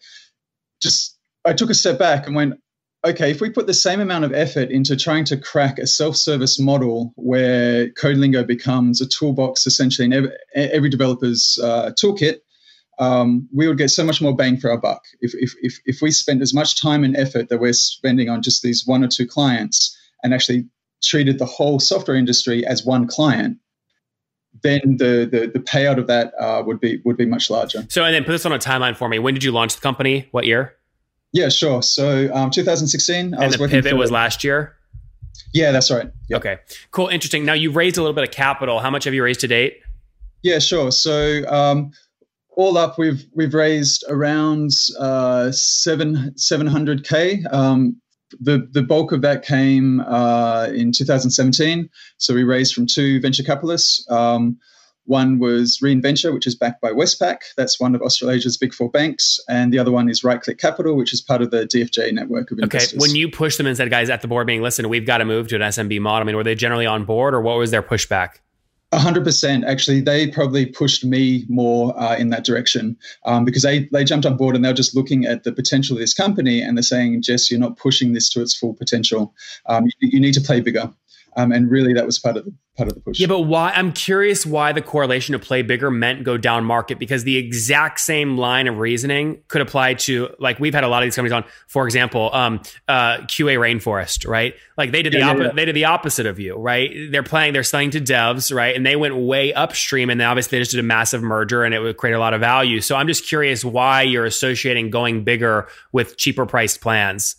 just 0.81 1.19
I 1.45 1.53
took 1.53 1.71
a 1.71 1.75
step 1.75 1.99
back 1.99 2.27
and 2.27 2.37
went, 2.37 2.61
okay, 3.05 3.31
if 3.31 3.41
we 3.41 3.51
put 3.51 3.67
the 3.67 3.75
same 3.75 4.01
amount 4.01 4.25
of 4.25 4.33
effort 4.33 4.71
into 4.71 4.97
trying 4.97 5.25
to 5.27 5.37
crack 5.37 5.79
a 5.79 5.87
self-service 5.87 6.59
model 6.59 7.13
where 7.17 7.89
CodeLingo 7.91 8.47
becomes 8.47 9.01
a 9.01 9.09
toolbox 9.09 9.67
essentially 9.67 10.07
in 10.07 10.13
every, 10.13 10.31
every 10.55 10.89
developer's 10.91 11.59
uh, 11.63 11.93
toolkit, 11.93 12.39
um, 12.99 13.49
we 13.55 13.67
would 13.67 13.79
get 13.79 13.91
so 13.91 14.05
much 14.05 14.21
more 14.21 14.37
bang 14.37 14.59
for 14.59 14.71
our 14.71 14.77
buck 14.77 15.03
if, 15.21 15.35
if, 15.35 15.55
if, 15.63 15.79
if 15.87 16.03
we 16.03 16.11
spent 16.11 16.43
as 16.43 16.53
much 16.53 16.81
time 16.81 17.03
and 17.03 17.17
effort 17.17 17.49
that 17.49 17.59
we're 17.59 17.73
spending 17.73 18.29
on 18.29 18.43
just 18.43 18.63
these 18.63 18.87
one 18.87 19.03
or 19.03 19.09
two 19.09 19.27
clients 19.27 19.97
and 20.23 20.35
actually 20.35 20.67
treated 21.03 21.39
the 21.39 21.47
whole 21.47 21.81
software 21.81 22.17
industry 22.17 22.67
as 22.67 22.85
one 22.85 23.07
client 23.07 23.57
then 24.63 24.97
the, 24.99 25.29
the, 25.31 25.51
the 25.53 25.61
payout 25.61 25.99
of 25.99 26.07
that 26.09 26.35
uh, 26.39 26.63
would 26.67 26.81
be 26.81 27.01
would 27.05 27.17
be 27.17 27.25
much 27.25 27.51
larger. 27.51 27.87
So, 27.89 28.05
and 28.05 28.15
then 28.15 28.25
put 28.25 28.33
this 28.33 28.45
on 28.45 28.53
a 28.53 28.59
timeline 28.59 28.97
for 28.97 29.09
me. 29.09 29.19
When 29.19 29.33
did 29.33 29.45
you 29.45 29.53
launch 29.53 29.77
the 29.77 29.81
company? 29.81 30.29
What 30.33 30.45
year? 30.45 30.75
Yeah, 31.33 31.49
sure. 31.49 31.83
So 31.83 32.33
um, 32.35 32.51
2016. 32.51 33.35
I 33.35 33.37
and 33.37 33.47
was 33.47 33.57
the 33.57 33.69
pivot 33.69 33.97
was 33.97 34.11
last 34.11 34.43
year. 34.43 34.77
Yeah, 35.53 35.73
that's 35.73 35.91
right. 35.91 36.11
Yep. 36.29 36.41
Okay, 36.41 36.59
cool, 36.91 37.09
interesting. 37.09 37.45
Now 37.45 37.55
you've 37.55 37.77
raised 37.77 37.99
a 37.99 38.03
little 38.03 38.15
bit 38.15 38.25
of 38.25 38.31
capital. 38.31 38.79
How 38.79 38.91
much 38.91 39.05
have 39.05 39.15
you 39.15 39.23
raised 39.25 39.41
to 39.41 39.49
date? 39.49 39.81
Yeah, 40.43 40.59
sure. 40.59 40.93
So 40.93 41.43
um, 41.49 41.93
all 42.57 42.79
up, 42.79 42.99
we've 42.99 43.25
we've 43.35 43.55
raised 43.55 44.05
around 44.09 44.71
uh, 44.99 45.51
seven 45.53 46.37
seven 46.37 46.67
hundred 46.67 47.05
k. 47.05 47.43
Um, 47.51 48.01
the 48.39 48.69
the 48.71 48.83
bulk 48.83 49.13
of 49.13 49.23
that 49.23 49.45
came 49.45 50.01
uh, 50.01 50.69
in 50.73 50.93
2017. 50.93 51.89
So 52.19 52.35
we 52.35 52.45
raised 52.45 52.75
from 52.75 52.87
two 52.87 53.21
venture 53.21 53.43
capitalists. 53.43 54.09
Um, 54.11 54.59
one 55.11 55.41
was 55.41 55.79
Reinventure, 55.83 56.33
which 56.33 56.47
is 56.47 56.55
backed 56.55 56.81
by 56.81 56.93
Westpac. 56.93 57.39
That's 57.57 57.79
one 57.81 57.95
of 57.95 58.01
Australasia's 58.01 58.57
big 58.57 58.73
four 58.73 58.89
banks. 58.89 59.41
And 59.49 59.73
the 59.73 59.79
other 59.79 59.91
one 59.91 60.09
is 60.09 60.25
Right 60.25 60.41
Click 60.41 60.57
Capital, 60.57 60.97
which 60.97 61.13
is 61.13 61.21
part 61.21 61.43
of 61.43 61.51
the 61.51 61.67
DFJ 61.67 62.13
network 62.13 62.51
of 62.51 62.61
investors. 62.61 62.95
Okay. 62.95 63.01
When 63.01 63.17
you 63.17 63.29
push 63.29 63.57
them 63.57 63.67
and 63.67 63.77
said, 63.77 63.91
guys, 63.91 64.09
at 64.09 64.23
the 64.23 64.29
board 64.29 64.47
being, 64.47 64.63
listen, 64.63 64.89
we've 64.89 65.05
got 65.05 65.19
to 65.19 65.25
move 65.25 65.49
to 65.49 65.57
an 65.57 65.63
SMB 65.63 66.01
model, 66.01 66.23
I 66.23 66.25
mean, 66.25 66.37
were 66.37 66.45
they 66.45 66.55
generally 66.55 66.87
on 66.87 67.05
board 67.05 67.35
or 67.35 67.43
what 67.43 67.59
was 67.59 67.73
their 67.73 67.83
pushback? 67.83 68.39
100% 68.93 69.65
actually 69.67 70.01
they 70.01 70.27
probably 70.27 70.67
pushed 70.67 71.05
me 71.05 71.45
more 71.49 71.97
uh, 71.97 72.17
in 72.17 72.31
that 72.31 72.45
direction 72.45 72.97
um, 73.25 73.45
because 73.45 73.63
they, 73.63 73.89
they 73.93 74.03
jumped 74.03 74.27
on 74.27 74.37
board 74.37 74.57
and 74.57 74.65
they're 74.65 74.73
just 74.73 74.97
looking 74.97 75.27
at 75.27 75.45
the 75.45 75.53
potential 75.53 75.95
of 75.97 76.01
this 76.01 76.13
company 76.13 76.61
and 76.61 76.77
they're 76.77 76.83
saying 76.83 77.23
jess 77.23 77.53
you're 77.53 77.61
not 77.61 77.77
pushing 77.77 78.15
this 78.15 78.29
to 78.29 78.43
its 78.43 78.53
full 78.53 78.75
potential 78.75 79.33
um, 79.67 79.85
you, 79.85 80.09
you, 80.11 80.19
need 80.19 80.35
to 80.35 80.41
play 80.41 80.61
bigger 80.61 80.93
um, 81.37 81.53
and 81.53 81.71
really, 81.71 81.93
that 81.95 82.07
was 82.07 82.19
part 82.19 82.37
of 82.37 82.45
the 82.45 82.55
part 82.81 82.89
of 82.91 82.95
the 82.95 83.01
push. 83.01 83.21
Yeah, 83.21 83.27
but 83.27 83.41
why? 83.41 83.71
I'm 83.71 83.93
curious 83.93 84.47
why 84.47 84.73
the 84.73 84.81
correlation 84.81 85.33
to 85.35 85.39
play 85.39 85.63
bigger 85.63 85.91
meant 85.91 86.25
go 86.25 86.37
down 86.37 86.65
market 86.65 86.99
because 86.99 87.25
the 87.25 87.37
exact 87.37 88.01
same 88.01 88.39
line 88.39 88.67
of 88.67 88.79
reasoning 88.79 89.43
could 89.49 89.61
apply 89.61 89.95
to 89.95 90.35
like 90.39 90.59
we've 90.59 90.75
had 90.75 90.85
a 90.85 90.89
lot 90.89 91.03
of 91.03 91.07
these 91.07 91.17
companies 91.17 91.33
on. 91.33 91.45
For 91.67 91.85
example, 91.85 92.31
um, 92.33 92.61
uh, 92.89 93.19
QA 93.19 93.59
Rainforest, 93.59 94.27
right? 94.27 94.55
Like 94.77 94.93
they 94.93 95.03
did 95.03 95.13
the 95.13 95.19
yeah, 95.19 95.37
yeah. 95.37 95.51
they 95.55 95.65
did 95.65 95.77
the 95.77 95.85
opposite 95.85 96.27
of 96.27 96.39
you, 96.39 96.57
right? 96.57 96.91
They're 97.11 97.23
playing, 97.23 97.53
they're 97.53 97.63
selling 97.63 97.91
to 97.91 98.01
devs, 98.01 98.55
right? 98.55 98.75
And 98.75 98.85
they 98.85 98.97
went 98.97 99.17
way 99.17 99.53
upstream, 99.53 100.09
and 100.11 100.21
then 100.21 100.29
obviously 100.29 100.57
they 100.57 100.63
just 100.63 100.73
did 100.73 100.81
a 100.81 100.85
massive 100.85 101.23
merger, 101.23 101.65
and 101.65 101.75
it 101.75 101.81
would 101.81 101.97
create 101.97 102.15
a 102.15 102.19
lot 102.19 102.35
of 102.35 102.41
value. 102.41 102.81
So 102.81 102.97
I'm 102.97 103.07
just 103.07 103.27
curious 103.27 103.65
why 103.65 104.03
you're 104.03 104.25
associating 104.25 104.91
going 104.91 105.25
bigger 105.25 105.69
with 105.93 106.17
cheaper 106.17 106.47
priced 106.47 106.81
plans. 106.81 107.37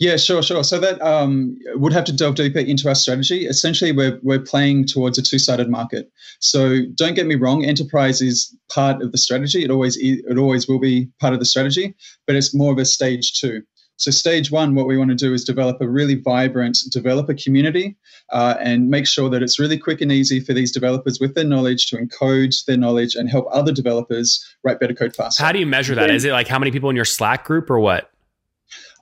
Yeah, 0.00 0.16
sure, 0.16 0.42
sure. 0.42 0.64
So 0.64 0.80
that 0.80 1.00
um, 1.02 1.58
would 1.74 1.92
have 1.92 2.04
to 2.04 2.12
delve 2.12 2.34
deeper 2.34 2.58
into 2.58 2.88
our 2.88 2.94
strategy. 2.94 3.44
Essentially, 3.44 3.92
we're, 3.92 4.18
we're 4.22 4.40
playing 4.40 4.86
towards 4.86 5.18
a 5.18 5.22
two-sided 5.22 5.68
market. 5.68 6.10
So 6.40 6.86
don't 6.94 7.14
get 7.14 7.26
me 7.26 7.34
wrong, 7.34 7.66
enterprise 7.66 8.22
is 8.22 8.56
part 8.72 9.02
of 9.02 9.12
the 9.12 9.18
strategy. 9.18 9.62
It 9.62 9.70
always 9.70 9.98
it 10.00 10.38
always 10.38 10.66
will 10.66 10.80
be 10.80 11.10
part 11.20 11.34
of 11.34 11.38
the 11.38 11.44
strategy, 11.44 11.94
but 12.26 12.34
it's 12.34 12.54
more 12.54 12.72
of 12.72 12.78
a 12.78 12.86
stage 12.86 13.38
two. 13.38 13.60
So 13.96 14.10
stage 14.10 14.50
one, 14.50 14.74
what 14.74 14.86
we 14.86 14.96
want 14.96 15.10
to 15.10 15.14
do 15.14 15.34
is 15.34 15.44
develop 15.44 15.82
a 15.82 15.86
really 15.86 16.14
vibrant 16.14 16.78
developer 16.90 17.34
community 17.34 17.98
uh, 18.32 18.54
and 18.58 18.88
make 18.88 19.06
sure 19.06 19.28
that 19.28 19.42
it's 19.42 19.58
really 19.58 19.76
quick 19.76 20.00
and 20.00 20.10
easy 20.10 20.40
for 20.40 20.54
these 20.54 20.72
developers 20.72 21.20
with 21.20 21.34
their 21.34 21.44
knowledge 21.44 21.84
to 21.88 21.98
encode 21.98 22.54
their 22.64 22.78
knowledge 22.78 23.14
and 23.14 23.28
help 23.28 23.46
other 23.52 23.72
developers 23.72 24.42
write 24.64 24.80
better 24.80 24.94
code 24.94 25.14
faster. 25.14 25.44
How 25.44 25.52
do 25.52 25.58
you 25.58 25.66
measure 25.66 25.94
that? 25.96 26.08
Is 26.08 26.24
it 26.24 26.32
like 26.32 26.48
how 26.48 26.58
many 26.58 26.70
people 26.70 26.88
in 26.88 26.96
your 26.96 27.04
Slack 27.04 27.44
group 27.44 27.68
or 27.68 27.78
what? 27.78 28.09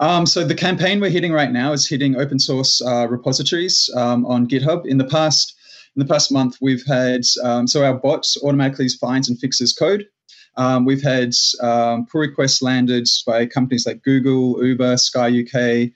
Um, 0.01 0.27
so 0.27 0.45
the 0.45 0.55
campaign 0.55 1.01
we're 1.01 1.11
hitting 1.11 1.33
right 1.33 1.51
now 1.51 1.73
is 1.73 1.89
hitting 1.89 2.17
open 2.17 2.39
source 2.39 2.81
uh, 2.81 3.09
repositories 3.09 3.91
um, 3.97 4.25
on 4.27 4.47
GitHub. 4.47 4.87
In 4.87 4.99
the 4.99 5.05
past, 5.05 5.57
in 5.97 6.01
the 6.01 6.07
past 6.07 6.31
month, 6.31 6.57
we've 6.61 6.85
had 6.87 7.23
um, 7.43 7.67
so 7.67 7.85
our 7.85 7.95
bots 7.95 8.37
automatically 8.43 8.89
finds 8.89 9.29
and 9.29 9.39
fixes 9.39 9.73
code. 9.73 10.07
Um, 10.57 10.85
we've 10.85 11.03
had 11.03 11.33
um, 11.63 12.07
pull 12.07 12.21
requests 12.21 12.63
landed 12.63 13.07
by 13.27 13.47
companies 13.47 13.87
like 13.87 14.03
Google, 14.03 14.65
Uber, 14.65 14.97
Sky 14.97 15.29
UK, 15.29 15.91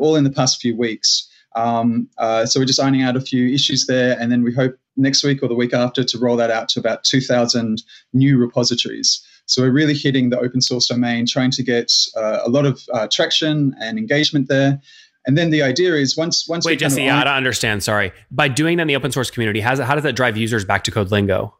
all 0.00 0.16
in 0.16 0.24
the 0.24 0.30
past 0.30 0.60
few 0.60 0.76
weeks. 0.76 1.28
Uh, 1.54 2.46
so 2.46 2.60
we're 2.60 2.66
just 2.66 2.80
ironing 2.80 3.02
out 3.02 3.16
a 3.16 3.20
few 3.20 3.48
issues 3.52 3.86
there, 3.86 4.16
and 4.20 4.30
then 4.30 4.42
we 4.42 4.52
hope 4.52 4.76
next 4.98 5.22
week 5.22 5.42
or 5.42 5.48
the 5.48 5.54
week 5.54 5.72
after 5.72 6.04
to 6.04 6.18
roll 6.18 6.36
that 6.36 6.50
out 6.50 6.68
to 6.70 6.80
about 6.80 7.04
2,000 7.04 7.82
new 8.12 8.36
repositories. 8.36 9.24
So 9.48 9.62
we're 9.62 9.72
really 9.72 9.94
hitting 9.94 10.28
the 10.28 10.38
open 10.38 10.60
source 10.60 10.86
domain, 10.86 11.26
trying 11.26 11.50
to 11.52 11.62
get 11.62 11.92
uh, 12.16 12.40
a 12.44 12.50
lot 12.50 12.66
of 12.66 12.82
uh, 12.92 13.08
traction 13.10 13.74
and 13.80 13.98
engagement 13.98 14.48
there. 14.48 14.80
And 15.26 15.36
then 15.36 15.50
the 15.50 15.62
idea 15.62 15.94
is 15.94 16.16
once 16.16 16.46
once 16.48 16.64
wait, 16.64 16.78
Jesse, 16.78 17.08
I 17.08 17.24
don't 17.24 17.32
understand. 17.32 17.82
Sorry, 17.82 18.12
by 18.30 18.48
doing 18.48 18.76
that 18.76 18.82
in 18.82 18.88
the 18.88 18.96
open 18.96 19.10
source 19.10 19.30
community, 19.30 19.60
how, 19.60 19.82
how 19.82 19.94
does 19.94 20.04
that 20.04 20.14
drive 20.14 20.36
users 20.36 20.64
back 20.64 20.84
to 20.84 20.90
CodeLingo? 20.90 21.52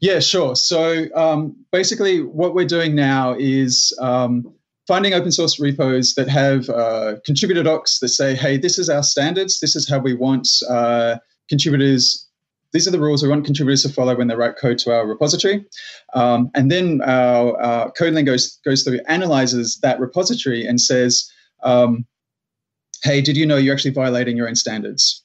Yeah, 0.00 0.20
sure. 0.20 0.56
So 0.56 1.06
um, 1.14 1.56
basically, 1.70 2.22
what 2.22 2.54
we're 2.54 2.66
doing 2.66 2.94
now 2.94 3.34
is 3.38 3.96
um, 4.00 4.52
finding 4.86 5.14
open 5.14 5.30
source 5.30 5.60
repos 5.60 6.14
that 6.14 6.28
have 6.28 6.68
uh, 6.68 7.16
contributor 7.24 7.62
docs 7.62 8.00
that 8.00 8.08
say, 8.08 8.34
"Hey, 8.34 8.56
this 8.56 8.78
is 8.78 8.88
our 8.88 9.02
standards. 9.02 9.60
This 9.60 9.76
is 9.76 9.88
how 9.88 9.98
we 9.98 10.14
want 10.14 10.48
uh, 10.68 11.16
contributors 11.48 12.23
these 12.74 12.88
are 12.88 12.90
the 12.90 13.00
rules 13.00 13.22
we 13.22 13.28
want 13.28 13.46
contributors 13.46 13.84
to 13.84 13.88
follow 13.88 14.16
when 14.16 14.26
they 14.26 14.34
write 14.34 14.56
code 14.58 14.78
to 14.78 14.92
our 14.92 15.06
repository. 15.06 15.64
Um, 16.12 16.50
and 16.54 16.70
then 16.70 17.00
our, 17.02 17.58
our 17.62 17.92
CodeLingo 17.92 18.26
goes, 18.26 18.58
goes 18.64 18.82
through, 18.82 19.00
analyzes 19.06 19.78
that 19.80 20.00
repository 20.00 20.66
and 20.66 20.80
says, 20.80 21.30
um, 21.62 22.04
hey, 23.04 23.20
did 23.20 23.36
you 23.36 23.46
know 23.46 23.56
you're 23.56 23.74
actually 23.74 23.92
violating 23.92 24.36
your 24.36 24.48
own 24.48 24.56
standards? 24.56 25.23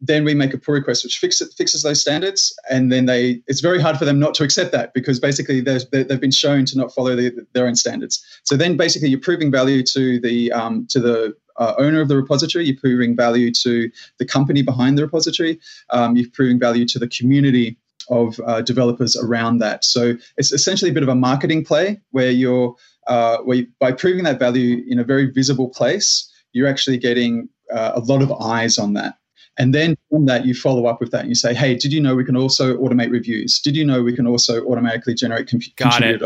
Then 0.00 0.24
we 0.24 0.34
make 0.34 0.54
a 0.54 0.58
pull 0.58 0.74
request 0.74 1.04
which 1.04 1.18
fix 1.18 1.40
it, 1.40 1.52
fixes 1.56 1.82
those 1.82 2.00
standards, 2.00 2.58
and 2.70 2.90
then 2.90 3.06
they 3.06 3.42
it's 3.46 3.60
very 3.60 3.80
hard 3.80 3.98
for 3.98 4.04
them 4.04 4.18
not 4.18 4.34
to 4.34 4.44
accept 4.44 4.72
that 4.72 4.94
because 4.94 5.20
basically 5.20 5.60
they've 5.60 6.20
been 6.20 6.30
shown 6.30 6.64
to 6.66 6.78
not 6.78 6.94
follow 6.94 7.14
the, 7.16 7.46
their 7.52 7.66
own 7.66 7.74
standards. 7.74 8.24
So 8.44 8.56
then 8.56 8.76
basically 8.76 9.08
you're 9.08 9.20
proving 9.20 9.50
value 9.50 9.82
to 9.82 10.20
the 10.20 10.52
um, 10.52 10.86
to 10.90 11.00
the 11.00 11.36
uh, 11.56 11.74
owner 11.78 12.00
of 12.00 12.08
the 12.08 12.16
repository, 12.16 12.64
you're 12.64 12.80
proving 12.80 13.14
value 13.14 13.52
to 13.52 13.90
the 14.18 14.24
company 14.24 14.62
behind 14.62 14.96
the 14.96 15.02
repository, 15.02 15.60
um, 15.90 16.16
you're 16.16 16.30
proving 16.32 16.58
value 16.58 16.86
to 16.86 16.98
the 16.98 17.08
community 17.08 17.76
of 18.08 18.40
uh, 18.46 18.62
developers 18.62 19.14
around 19.16 19.58
that. 19.58 19.84
So 19.84 20.14
it's 20.36 20.52
essentially 20.52 20.90
a 20.90 20.94
bit 20.94 21.02
of 21.02 21.08
a 21.08 21.14
marketing 21.14 21.64
play 21.64 22.00
where 22.10 22.30
you're 22.30 22.74
uh, 23.06 23.38
where 23.38 23.58
you, 23.58 23.66
by 23.78 23.92
proving 23.92 24.24
that 24.24 24.38
value 24.38 24.84
in 24.88 24.98
a 24.98 25.04
very 25.04 25.30
visible 25.30 25.68
place, 25.68 26.30
you're 26.52 26.68
actually 26.68 26.98
getting 26.98 27.48
uh, 27.72 27.92
a 27.94 28.00
lot 28.00 28.22
of 28.22 28.32
eyes 28.32 28.78
on 28.78 28.94
that. 28.94 29.16
And 29.60 29.74
then 29.74 29.94
from 30.08 30.24
that, 30.24 30.46
you 30.46 30.54
follow 30.54 30.86
up 30.86 31.00
with 31.00 31.10
that 31.10 31.20
and 31.20 31.28
you 31.28 31.34
say, 31.34 31.52
hey, 31.52 31.74
did 31.74 31.92
you 31.92 32.00
know 32.00 32.14
we 32.14 32.24
can 32.24 32.34
also 32.34 32.78
automate 32.78 33.10
reviews? 33.10 33.58
Did 33.58 33.76
you 33.76 33.84
know 33.84 34.02
we 34.02 34.16
can 34.16 34.26
also 34.26 34.64
automatically 34.64 35.12
generate 35.12 35.50
comp- 35.50 35.76
Got 35.76 36.02
it. 36.02 36.22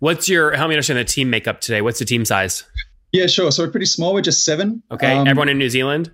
What's 0.00 0.28
your, 0.28 0.50
help 0.50 0.68
me 0.68 0.74
understand 0.74 0.98
the 0.98 1.04
team 1.04 1.30
makeup 1.30 1.60
today. 1.60 1.80
What's 1.80 2.00
the 2.00 2.04
team 2.04 2.24
size? 2.24 2.64
Yeah, 3.12 3.28
sure. 3.28 3.52
So 3.52 3.62
we're 3.62 3.70
pretty 3.70 3.86
small. 3.86 4.14
We're 4.14 4.20
just 4.20 4.44
seven. 4.44 4.82
Okay. 4.90 5.12
Um, 5.12 5.28
Everyone 5.28 5.48
in 5.48 5.58
New 5.58 5.68
Zealand? 5.68 6.10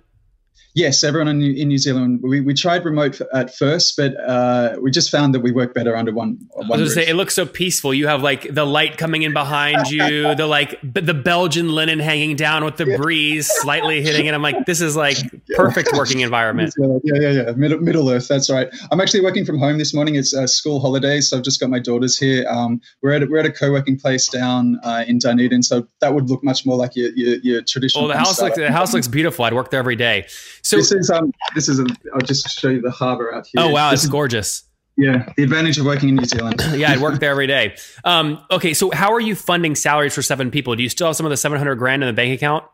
Yes, 0.75 1.03
everyone 1.03 1.27
in, 1.27 1.41
in 1.41 1.67
New 1.67 1.79
Zealand. 1.79 2.19
We, 2.21 2.41
we 2.41 2.53
tried 2.53 2.85
remote 2.85 3.19
at 3.33 3.55
first, 3.55 3.97
but 3.97 4.15
uh, 4.19 4.77
we 4.79 4.91
just 4.91 5.09
found 5.09 5.33
that 5.33 5.39
we 5.39 5.51
work 5.51 5.73
better 5.73 5.95
under 5.97 6.13
one. 6.13 6.37
one 6.51 6.65
I 6.67 6.69
was 6.69 6.77
going 6.77 6.85
to 6.85 6.89
say 6.91 7.07
it 7.07 7.15
looks 7.15 7.33
so 7.33 7.47
peaceful. 7.47 7.91
You 7.91 8.05
have 8.05 8.21
like 8.21 8.53
the 8.53 8.65
light 8.65 8.97
coming 8.97 9.23
in 9.23 9.33
behind 9.33 9.89
you, 9.89 10.35
the 10.35 10.45
like 10.45 10.79
the 10.83 11.15
Belgian 11.15 11.73
linen 11.73 11.97
hanging 11.97 12.35
down 12.35 12.63
with 12.63 12.77
the 12.77 12.85
yeah. 12.85 12.97
breeze 12.97 13.49
slightly 13.51 14.03
hitting 14.03 14.27
it. 14.27 14.33
I'm 14.35 14.43
like, 14.43 14.67
this 14.67 14.79
is 14.79 14.95
like 14.95 15.17
perfect 15.55 15.89
working 15.93 16.19
environment. 16.19 16.73
Yeah, 17.03 17.19
yeah, 17.19 17.29
yeah. 17.29 17.51
Middle, 17.51 17.79
Middle 17.79 18.09
Earth. 18.09 18.27
That's 18.27 18.49
right. 18.49 18.67
I'm 18.91 18.99
actually 18.99 19.21
working 19.21 19.45
from 19.45 19.57
home 19.57 19.77
this 19.77 19.93
morning. 19.93 20.15
It's 20.15 20.33
uh, 20.33 20.47
school 20.47 20.79
holidays, 20.79 21.29
so 21.29 21.37
I've 21.37 21.43
just 21.43 21.59
got 21.59 21.69
my 21.69 21.79
daughters 21.79 22.17
here. 22.17 22.45
Um, 22.47 22.81
we're 23.01 23.13
at 23.13 23.23
a, 23.23 23.25
we're 23.25 23.37
at 23.37 23.45
a 23.45 23.51
co-working 23.51 23.97
place 23.97 24.27
down 24.27 24.79
uh, 24.83 25.05
in 25.07 25.17
Dunedin, 25.17 25.63
so 25.63 25.87
that 26.01 26.13
would 26.13 26.29
look 26.29 26.43
much 26.43 26.65
more 26.65 26.75
like 26.75 26.95
your 26.95 27.09
your, 27.11 27.37
your 27.37 27.61
traditional. 27.61 28.05
Oh, 28.05 28.07
the 28.07 28.17
house 28.17 28.41
looks 28.41 28.57
the 28.57 28.71
house 28.71 28.93
looks 28.93 29.07
beautiful. 29.07 29.45
I'd 29.45 29.53
work 29.53 29.71
there 29.71 29.79
every 29.79 29.95
day. 29.95 30.27
So 30.63 30.77
this 30.77 30.91
is 30.91 31.09
um 31.09 31.31
this 31.55 31.69
is 31.69 31.79
a, 31.79 31.85
I'll 32.13 32.21
just 32.21 32.49
show 32.59 32.69
you 32.69 32.81
the 32.81 32.91
harbour 32.91 33.33
out 33.33 33.47
here. 33.47 33.63
Oh 33.63 33.69
wow, 33.69 33.91
this 33.91 33.99
it's 33.99 34.05
is, 34.05 34.09
gorgeous. 34.09 34.63
Yeah, 34.97 35.31
the 35.37 35.43
advantage 35.43 35.77
of 35.77 35.85
working 35.85 36.09
in 36.09 36.15
New 36.15 36.25
Zealand. 36.25 36.61
yeah, 36.75 36.91
I'd 36.91 36.99
work 36.99 37.19
there 37.19 37.31
every 37.31 37.47
day. 37.47 37.77
Um, 38.03 38.43
okay, 38.51 38.73
so 38.73 38.91
how 38.91 39.13
are 39.13 39.21
you 39.21 39.33
funding 39.33 39.75
salaries 39.75 40.13
for 40.13 40.21
seven 40.21 40.51
people? 40.51 40.75
Do 40.75 40.83
you 40.83 40.89
still 40.89 41.07
have 41.07 41.15
some 41.15 41.25
of 41.25 41.29
the 41.29 41.37
seven 41.37 41.57
hundred 41.57 41.75
grand 41.75 42.03
in 42.03 42.07
the 42.07 42.13
bank 42.13 42.33
account? 42.33 42.65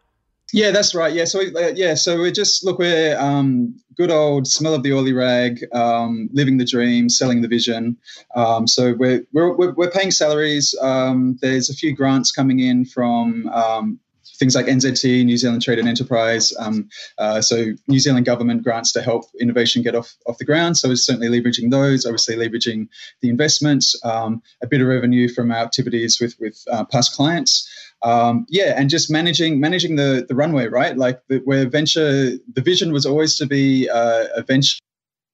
Yeah, 0.53 0.71
that's 0.71 0.93
right. 0.93 1.13
Yeah, 1.13 1.25
so 1.25 1.41
uh, 1.41 1.73
yeah, 1.75 1.95
so 1.95 2.17
we're 2.17 2.31
just 2.31 2.63
look, 2.63 2.79
we're 2.79 3.17
um, 3.19 3.75
good 3.97 4.11
old 4.11 4.47
smell 4.47 4.73
of 4.73 4.83
the 4.83 4.93
oily 4.93 5.13
rag, 5.13 5.63
um, 5.73 6.29
living 6.33 6.57
the 6.57 6.65
dream, 6.65 7.09
selling 7.09 7.41
the 7.41 7.47
vision. 7.47 7.97
Um, 8.35 8.67
so 8.67 8.93
we're, 8.93 9.25
we're 9.33 9.73
we're 9.73 9.91
paying 9.91 10.11
salaries. 10.11 10.75
Um, 10.81 11.37
there's 11.41 11.69
a 11.69 11.73
few 11.73 11.95
grants 11.95 12.31
coming 12.31 12.59
in 12.59 12.85
from 12.85 13.47
um, 13.49 13.99
things 14.37 14.55
like 14.55 14.65
NZT, 14.65 15.25
New 15.25 15.37
Zealand 15.37 15.61
Trade 15.61 15.79
and 15.79 15.87
Enterprise. 15.87 16.53
Um, 16.59 16.89
uh, 17.17 17.41
so 17.41 17.67
New 17.87 17.99
Zealand 17.99 18.25
government 18.25 18.63
grants 18.63 18.91
to 18.93 19.01
help 19.01 19.25
innovation 19.39 19.81
get 19.81 19.95
off, 19.95 20.15
off 20.27 20.37
the 20.37 20.45
ground. 20.45 20.77
So 20.77 20.89
we're 20.89 20.95
certainly 20.95 21.29
leveraging 21.29 21.71
those, 21.71 22.05
obviously 22.05 22.35
leveraging 22.35 22.87
the 23.21 23.29
investments, 23.29 23.99
um, 24.03 24.41
a 24.61 24.67
bit 24.67 24.81
of 24.81 24.87
revenue 24.87 25.27
from 25.27 25.51
our 25.51 25.57
activities 25.57 26.19
with, 26.19 26.35
with 26.39 26.63
uh, 26.71 26.85
past 26.85 27.13
clients. 27.15 27.69
Um, 28.01 28.45
yeah, 28.49 28.75
and 28.77 28.89
just 28.89 29.09
managing 29.09 29.59
managing 29.59 29.95
the 29.95 30.25
the 30.27 30.35
runway, 30.35 30.67
right? 30.67 30.95
Like 30.95 31.21
the, 31.27 31.39
where 31.39 31.67
venture, 31.67 32.31
the 32.53 32.61
vision 32.61 32.91
was 32.91 33.05
always 33.05 33.35
to 33.37 33.47
be 33.47 33.89
uh, 33.89 34.25
a 34.35 34.43
venture 34.43 34.79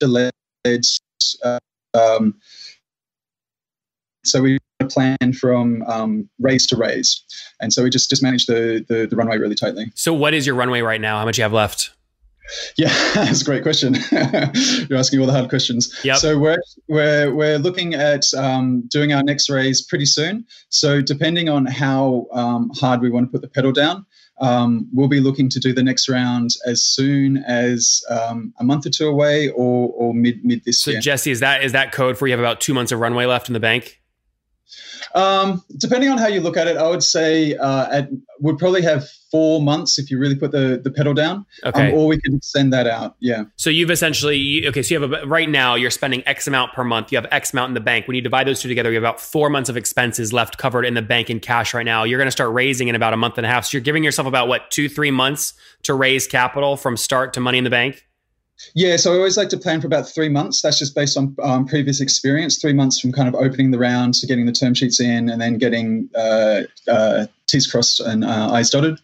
led. 0.01 0.31
Uh, 1.43 1.59
um, 1.93 2.35
so 4.23 4.41
we 4.41 4.57
plan 4.89 5.33
from 5.33 5.83
um, 5.83 6.29
raise 6.39 6.65
to 6.67 6.75
raise, 6.75 7.23
and 7.59 7.71
so 7.71 7.83
we 7.83 7.89
just 7.89 8.09
just 8.09 8.23
manage 8.23 8.45
the, 8.45 8.85
the, 8.87 9.07
the 9.07 9.15
runway 9.15 9.37
really 9.37 9.55
tightly. 9.55 9.91
So 9.95 10.13
what 10.13 10.33
is 10.33 10.45
your 10.45 10.55
runway 10.55 10.81
right 10.81 11.01
now? 11.01 11.19
How 11.19 11.25
much 11.25 11.37
you 11.37 11.43
have 11.43 11.53
left? 11.53 11.91
Yeah, 12.77 12.87
that's 13.13 13.41
a 13.41 13.45
great 13.45 13.63
question. 13.63 13.95
You're 14.11 14.99
asking 14.99 15.19
all 15.19 15.25
the 15.25 15.33
hard 15.33 15.49
questions. 15.49 15.97
Yep. 16.03 16.17
So 16.17 16.37
we're 16.37 16.57
we're 16.87 17.33
we're 17.33 17.57
looking 17.57 17.93
at 17.93 18.25
um, 18.33 18.83
doing 18.87 19.13
our 19.13 19.23
next 19.23 19.49
raise 19.49 19.81
pretty 19.81 20.05
soon. 20.05 20.45
So 20.69 21.01
depending 21.01 21.49
on 21.49 21.65
how 21.65 22.27
um, 22.33 22.71
hard 22.75 23.01
we 23.01 23.09
want 23.09 23.27
to 23.27 23.31
put 23.31 23.41
the 23.41 23.47
pedal 23.47 23.71
down, 23.71 24.05
um, 24.39 24.87
we'll 24.91 25.07
be 25.07 25.19
looking 25.19 25.49
to 25.49 25.59
do 25.59 25.73
the 25.73 25.83
next 25.83 26.09
round 26.09 26.51
as 26.65 26.83
soon 26.83 27.37
as 27.37 28.01
um, 28.09 28.53
a 28.59 28.63
month 28.63 28.85
or 28.85 28.89
two 28.89 29.07
away, 29.07 29.49
or 29.49 29.91
or 29.95 30.13
mid 30.13 30.43
mid 30.43 30.63
this 30.65 30.81
so 30.81 30.91
year. 30.91 31.01
So 31.01 31.05
Jesse, 31.05 31.31
is 31.31 31.39
that 31.39 31.63
is 31.63 31.71
that 31.71 31.91
code 31.91 32.17
for 32.17 32.27
you 32.27 32.33
have 32.33 32.39
about 32.39 32.59
two 32.59 32.73
months 32.73 32.91
of 32.91 32.99
runway 32.99 33.25
left 33.25 33.47
in 33.47 33.53
the 33.53 33.59
bank? 33.59 34.00
Um, 35.15 35.63
depending 35.77 36.09
on 36.09 36.17
how 36.17 36.27
you 36.27 36.41
look 36.41 36.57
at 36.57 36.67
it, 36.67 36.77
I 36.77 36.87
would 36.87 37.03
say 37.03 37.55
uh, 37.55 37.87
at, 37.91 38.09
would 38.39 38.57
probably 38.57 38.81
have 38.81 39.07
four 39.29 39.61
months 39.61 39.97
if 39.97 40.11
you 40.11 40.19
really 40.19 40.35
put 40.35 40.51
the, 40.51 40.79
the 40.83 40.91
pedal 40.91 41.13
down. 41.13 41.45
Okay. 41.63 41.89
Um, 41.89 41.93
or 41.93 42.07
we 42.07 42.19
can 42.19 42.35
extend 42.35 42.73
that 42.73 42.87
out. 42.87 43.15
Yeah. 43.19 43.43
So 43.55 43.69
you've 43.69 43.91
essentially 43.91 44.67
okay. 44.67 44.81
So 44.81 44.95
you 44.95 45.01
have 45.01 45.11
a, 45.11 45.25
right 45.25 45.49
now 45.49 45.75
you're 45.75 45.91
spending 45.91 46.21
X 46.27 46.47
amount 46.47 46.73
per 46.73 46.83
month. 46.83 47.11
You 47.11 47.17
have 47.17 47.27
X 47.31 47.53
amount 47.53 47.69
in 47.69 47.73
the 47.73 47.79
bank. 47.81 48.07
When 48.07 48.15
you 48.15 48.21
divide 48.21 48.47
those 48.47 48.61
two 48.61 48.67
together, 48.67 48.89
you 48.89 48.95
have 48.95 49.03
about 49.03 49.21
four 49.21 49.49
months 49.49 49.69
of 49.69 49.77
expenses 49.77 50.33
left 50.33 50.57
covered 50.57 50.85
in 50.85 50.93
the 50.93 51.01
bank 51.01 51.29
in 51.29 51.39
cash 51.39 51.73
right 51.73 51.85
now. 51.85 52.03
You're 52.03 52.19
going 52.19 52.27
to 52.27 52.31
start 52.31 52.53
raising 52.53 52.87
in 52.87 52.95
about 52.95 53.13
a 53.13 53.17
month 53.17 53.37
and 53.37 53.45
a 53.45 53.49
half. 53.49 53.65
So 53.65 53.77
you're 53.77 53.83
giving 53.83 54.03
yourself 54.03 54.27
about 54.27 54.47
what 54.47 54.69
two 54.71 54.89
three 54.89 55.11
months 55.11 55.53
to 55.83 55.93
raise 55.93 56.27
capital 56.27 56.77
from 56.77 56.97
start 56.97 57.33
to 57.33 57.39
money 57.39 57.57
in 57.57 57.63
the 57.63 57.69
bank. 57.69 58.05
Yeah, 58.73 58.95
so 58.97 59.13
I 59.13 59.17
always 59.17 59.37
like 59.37 59.49
to 59.49 59.57
plan 59.57 59.81
for 59.81 59.87
about 59.87 60.07
three 60.07 60.29
months. 60.29 60.61
That's 60.61 60.79
just 60.79 60.95
based 60.95 61.17
on 61.17 61.35
um, 61.41 61.65
previous 61.65 62.01
experience. 62.01 62.57
Three 62.57 62.73
months 62.73 62.99
from 62.99 63.11
kind 63.11 63.27
of 63.27 63.35
opening 63.35 63.71
the 63.71 63.79
round 63.79 64.13
to 64.15 64.27
getting 64.27 64.45
the 64.45 64.51
term 64.51 64.73
sheets 64.73 64.99
in, 64.99 65.29
and 65.29 65.41
then 65.41 65.57
getting 65.57 66.09
uh, 66.15 66.61
uh, 66.87 67.27
T's 67.47 67.69
crossed 67.69 67.99
and 67.99 68.23
uh, 68.23 68.51
I's 68.51 68.69
dotted. 68.69 68.99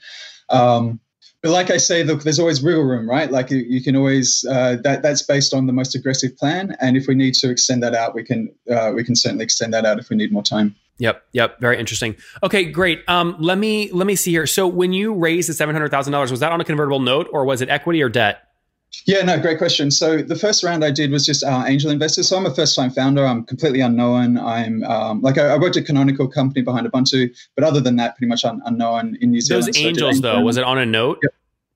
Um, 0.50 1.00
but 1.42 1.52
like 1.52 1.70
I 1.70 1.78
say, 1.78 2.04
look, 2.04 2.24
there's 2.24 2.40
always 2.40 2.64
wiggle 2.64 2.84
room, 2.84 3.10
right? 3.10 3.30
Like 3.30 3.52
you, 3.52 3.60
you 3.60 3.84
can 3.84 3.96
always 3.96 4.46
uh, 4.50 4.78
that 4.84 5.02
that's 5.02 5.22
based 5.22 5.54
on 5.54 5.68
the 5.68 5.74
most 5.74 5.96
aggressive 5.96 6.36
plan, 6.38 6.76
and 6.80 6.98
if 6.98 7.08
we 7.08 7.16
need 7.16 7.36
to 7.36 7.50
extend 7.50 7.84
that 7.84 7.94
out, 7.94 8.16
we 8.16 8.24
can 8.24 8.54
uh, 8.72 8.92
we 8.96 9.04
can 9.04 9.16
certainly 9.16 9.44
extend 9.44 9.74
that 9.74 9.86
out 9.86 10.00
if 10.00 10.10
we 10.10 10.16
need 10.16 10.32
more 10.32 10.44
time. 10.44 10.76
Yep, 11.00 11.24
yep, 11.32 11.60
very 11.60 11.80
interesting. 11.80 12.16
Okay, 12.42 12.66
great. 12.66 13.08
Um, 13.08 13.36
let 13.40 13.58
me 13.58 13.92
let 13.92 14.08
me 14.08 14.16
see 14.16 14.32
here. 14.32 14.48
So 14.48 14.68
when 14.68 14.94
you 14.94 15.14
raised 15.14 15.48
the 15.48 15.54
seven 15.54 15.76
hundred 15.76 15.90
thousand 15.92 16.14
dollars, 16.14 16.32
was 16.32 16.40
that 16.40 16.52
on 16.52 16.60
a 16.60 16.66
convertible 16.66 17.00
note 17.00 17.30
or 17.32 17.46
was 17.46 17.62
it 17.62 17.70
equity 17.70 18.02
or 18.02 18.10
debt? 18.10 18.47
Yeah, 19.06 19.22
no, 19.22 19.40
great 19.40 19.58
question. 19.58 19.92
So 19.92 20.22
the 20.22 20.36
first 20.36 20.64
round 20.64 20.84
I 20.84 20.92
did 20.92 21.12
was 21.12 21.26
just 21.26 21.44
uh, 21.44 21.64
angel 21.66 21.92
investors. 21.92 22.28
So 22.28 22.38
I'm 22.38 22.46
a 22.46 22.54
first-time 22.54 22.92
founder. 22.92 23.26
I'm 23.26 23.46
completely 23.46 23.82
unknown. 23.82 24.38
I'm 24.38 24.84
um, 24.84 25.22
like 25.22 25.38
I, 25.38 25.48
I, 25.48 25.58
worked 25.58 25.78
at 25.78 25.86
Canonical 25.86 26.28
company 26.28 26.62
behind 26.62 26.88
Ubuntu, 26.88 27.34
but 27.56 27.64
other 27.64 27.80
than 27.80 27.96
that, 27.98 28.18
pretty 28.18 28.30
much 28.30 28.44
un- 28.44 28.62
unknown 28.66 29.18
in 29.22 29.32
New 29.32 29.42
Zealand. 29.42 29.68
Those 29.68 29.78
angels, 29.78 30.22
though, 30.22 30.42
was 30.42 30.58
it 30.58 30.64
on 30.64 30.78
a 30.78 30.86
note? 30.86 31.20
Yeah. 31.24 31.30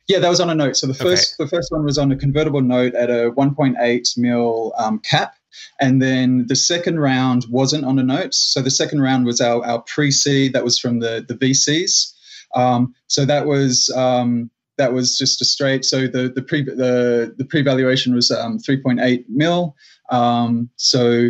yeah. 0.08 0.20
that 0.20 0.30
was 0.30 0.40
on 0.40 0.50
a 0.50 0.56
note. 0.56 0.76
So 0.76 0.88
the 0.88 0.94
first 0.94 1.40
okay. 1.40 1.46
the 1.46 1.50
first 1.50 1.72
one 1.72 1.86
was 1.86 1.98
on 1.98 2.12
a 2.12 2.16
convertible 2.18 2.62
note 2.62 2.96
at 2.96 3.10
a 3.10 3.32
1.8 3.32 4.18
mil 4.18 4.74
um, 4.78 5.00
cap, 5.00 5.36
and 5.80 6.02
then 6.02 6.48
the 6.48 6.56
second 6.56 7.00
round 7.00 7.46
wasn't 7.50 7.86
on 7.86 8.00
a 8.00 8.04
note. 8.04 8.34
So 8.34 8.62
the 8.62 8.72
second 8.72 9.02
round 9.02 9.26
was 9.26 9.40
our 9.40 9.66
our 9.66 9.82
pre-seed. 9.82 10.54
That 10.54 10.64
was 10.64 10.80
from 10.80 11.00
the 11.00 11.24
the 11.26 11.36
VCs. 11.36 12.14
Um, 12.56 12.94
so 13.08 13.26
that 13.26 13.46
was 13.46 13.90
um, 13.96 14.50
that 14.82 14.94
was 14.94 15.16
just 15.16 15.42
a 15.42 15.46
straight. 15.46 15.86
So 15.86 16.08
the 16.08 16.32
the 16.34 16.42
pre 16.42 16.64
the 16.64 17.34
the 17.38 17.46
pre 17.46 17.62
valuation 17.62 18.16
was 18.16 18.32
um, 18.32 18.58
3.8 18.58 19.26
mil. 19.30 19.76
Um, 20.10 20.70
so 20.76 21.30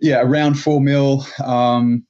yeah, 0.00 0.20
around 0.20 0.54
four 0.54 0.80
mil 0.80 1.26
um, 1.42 2.06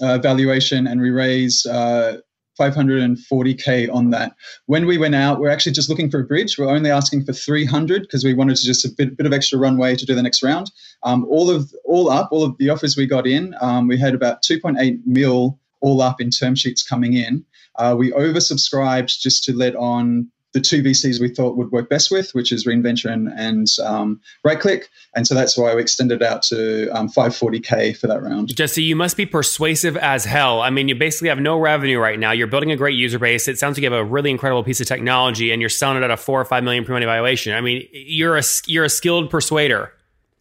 uh, 0.00 0.18
valuation, 0.18 0.86
and 0.86 1.00
we 1.00 1.10
raised. 1.10 1.66
Uh, 1.66 2.18
540k 2.58 3.92
on 3.92 4.08
that. 4.12 4.34
When 4.64 4.86
we 4.86 4.96
went 4.96 5.14
out, 5.14 5.40
we're 5.40 5.50
actually 5.50 5.72
just 5.72 5.90
looking 5.90 6.10
for 6.10 6.20
a 6.20 6.24
bridge. 6.24 6.56
We're 6.56 6.70
only 6.70 6.90
asking 6.90 7.26
for 7.26 7.34
300 7.34 8.00
because 8.00 8.24
we 8.24 8.32
wanted 8.32 8.56
to 8.56 8.64
just 8.64 8.82
a 8.82 8.88
bit, 8.88 9.14
bit 9.14 9.26
of 9.26 9.34
extra 9.34 9.58
runway 9.58 9.94
to 9.94 10.06
do 10.06 10.14
the 10.14 10.22
next 10.22 10.42
round. 10.42 10.70
Um, 11.02 11.26
all 11.28 11.50
of 11.50 11.70
all 11.84 12.08
up, 12.08 12.30
all 12.32 12.44
of 12.44 12.56
the 12.56 12.70
offers 12.70 12.96
we 12.96 13.04
got 13.04 13.26
in, 13.26 13.54
um, 13.60 13.88
we 13.88 13.98
had 13.98 14.14
about 14.14 14.42
2.8 14.42 15.00
mil 15.04 15.58
all 15.82 16.00
up 16.00 16.18
in 16.18 16.30
term 16.30 16.54
sheets 16.54 16.82
coming 16.82 17.12
in. 17.12 17.44
Uh, 17.78 17.94
we 17.98 18.12
oversubscribed 18.12 19.18
just 19.18 19.44
to 19.44 19.52
let 19.52 19.74
on 19.76 20.30
the 20.56 20.60
two 20.62 20.82
VCs 20.82 21.20
we 21.20 21.28
thought 21.28 21.58
would 21.58 21.70
work 21.70 21.90
best 21.90 22.10
with, 22.10 22.30
which 22.30 22.50
is 22.50 22.66
Reinventure 22.66 23.12
and, 23.12 23.28
and 23.36 23.66
um, 23.84 24.18
RightClick. 24.46 24.84
And 25.14 25.26
so 25.26 25.34
that's 25.34 25.58
why 25.58 25.74
we 25.74 25.82
extended 25.82 26.22
out 26.22 26.40
to 26.44 26.88
um, 26.96 27.10
540K 27.10 27.94
for 27.94 28.06
that 28.06 28.22
round. 28.22 28.56
Jesse, 28.56 28.82
you 28.82 28.96
must 28.96 29.18
be 29.18 29.26
persuasive 29.26 29.98
as 29.98 30.24
hell. 30.24 30.62
I 30.62 30.70
mean, 30.70 30.88
you 30.88 30.94
basically 30.94 31.28
have 31.28 31.40
no 31.40 31.58
revenue 31.58 31.98
right 31.98 32.18
now. 32.18 32.32
You're 32.32 32.46
building 32.46 32.70
a 32.70 32.76
great 32.76 32.96
user 32.96 33.18
base. 33.18 33.48
It 33.48 33.58
sounds 33.58 33.76
like 33.76 33.82
you 33.82 33.90
have 33.90 34.00
a 34.00 34.04
really 34.04 34.30
incredible 34.30 34.64
piece 34.64 34.80
of 34.80 34.86
technology 34.86 35.52
and 35.52 35.60
you're 35.60 35.68
selling 35.68 35.98
it 35.98 36.04
at 36.04 36.10
a 36.10 36.16
four 36.16 36.40
or 36.40 36.46
five 36.46 36.64
million 36.64 36.86
pre-money 36.86 37.04
valuation. 37.04 37.52
I 37.52 37.60
mean, 37.60 37.86
you're 37.92 38.38
a, 38.38 38.42
you're 38.66 38.84
a 38.84 38.90
skilled 38.90 39.28
persuader. 39.28 39.92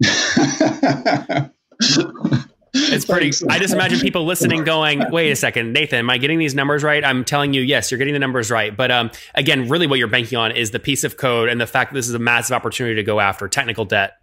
It's 2.94 3.06
pretty. 3.06 3.32
I 3.50 3.60
just 3.60 3.74
imagine 3.74 4.00
people 4.00 4.26
listening 4.26 4.64
going, 4.64 5.04
"Wait 5.12 5.32
a 5.32 5.36
second, 5.36 5.74
Nathan, 5.74 6.00
am 6.00 6.10
I 6.10 6.18
getting 6.18 6.40
these 6.40 6.56
numbers 6.56 6.84
right?" 6.84 7.04
I'm 7.04 7.24
telling 7.24 7.54
you, 7.54 7.62
yes, 7.62 7.92
you're 7.92 7.98
getting 7.98 8.14
the 8.14 8.20
numbers 8.20 8.52
right. 8.52 8.76
But 8.76 8.92
um, 8.92 9.12
again, 9.36 9.70
really, 9.70 9.88
what 9.88 10.00
you're 10.00 10.08
banking 10.08 10.38
on 10.38 10.52
is 10.52 10.72
the 10.72 10.80
piece 10.80 11.04
of 11.04 11.18
code 11.18 11.50
and 11.50 11.60
the 11.60 11.68
fact 11.68 11.92
that 11.92 11.96
this 11.96 12.08
is 12.08 12.14
a 12.14 12.20
massive 12.20 12.56
opportunity 12.56 12.96
to 12.96 13.04
go 13.04 13.20
after 13.20 13.48
technical 13.48 13.86
debt. 13.86 14.22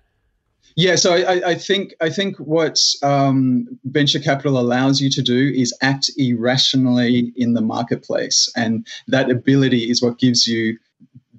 Yeah, 0.75 0.97
so 0.97 1.15
I, 1.15 1.51
I 1.51 1.55
think 1.55 1.95
I 2.01 2.09
think 2.09 2.37
what 2.39 2.79
um, 3.03 3.69
venture 3.85 4.21
capital 4.21 4.59
allows 4.59 5.01
you 5.01 5.11
to 5.11 5.23
do 5.23 5.53
is 5.55 5.77
act 5.83 6.11
irrationally 6.17 7.33
in 7.37 7.53
the 7.53 7.61
marketplace, 7.61 8.51
and 8.57 8.87
that 9.09 9.31
ability 9.31 9.91
is 9.91 10.03
what 10.03 10.19
gives 10.19 10.47
you 10.47 10.79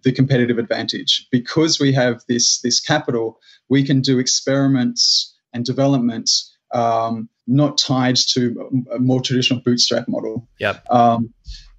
the 0.03 0.11
competitive 0.11 0.57
advantage. 0.57 1.27
Because 1.31 1.79
we 1.79 1.91
have 1.93 2.21
this 2.27 2.59
this 2.61 2.79
capital, 2.79 3.39
we 3.69 3.83
can 3.83 4.01
do 4.01 4.19
experiments 4.19 5.33
and 5.53 5.65
developments 5.65 6.52
um, 6.73 7.29
not 7.47 7.77
tied 7.77 8.15
to 8.15 8.85
a 8.91 8.99
more 8.99 9.21
traditional 9.21 9.61
bootstrap 9.61 10.07
model. 10.07 10.47
Yeah. 10.59 10.79
Um, 10.89 11.33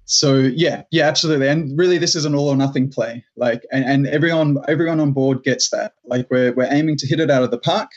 so 0.05 0.37
yeah, 0.37 0.83
yeah, 0.91 1.07
absolutely. 1.07 1.47
And 1.47 1.77
really, 1.77 1.97
this 1.97 2.15
is 2.15 2.25
an 2.25 2.35
all 2.35 2.49
or 2.49 2.55
nothing 2.55 2.91
play. 2.91 3.23
Like, 3.35 3.65
and, 3.71 3.83
and 3.85 4.07
everyone, 4.07 4.57
everyone 4.67 4.99
on 4.99 5.11
board 5.11 5.43
gets 5.43 5.69
that. 5.71 5.93
Like, 6.05 6.27
we're 6.29 6.53
we're 6.53 6.71
aiming 6.71 6.97
to 6.97 7.07
hit 7.07 7.19
it 7.19 7.31
out 7.31 7.43
of 7.43 7.51
the 7.51 7.57
park. 7.57 7.89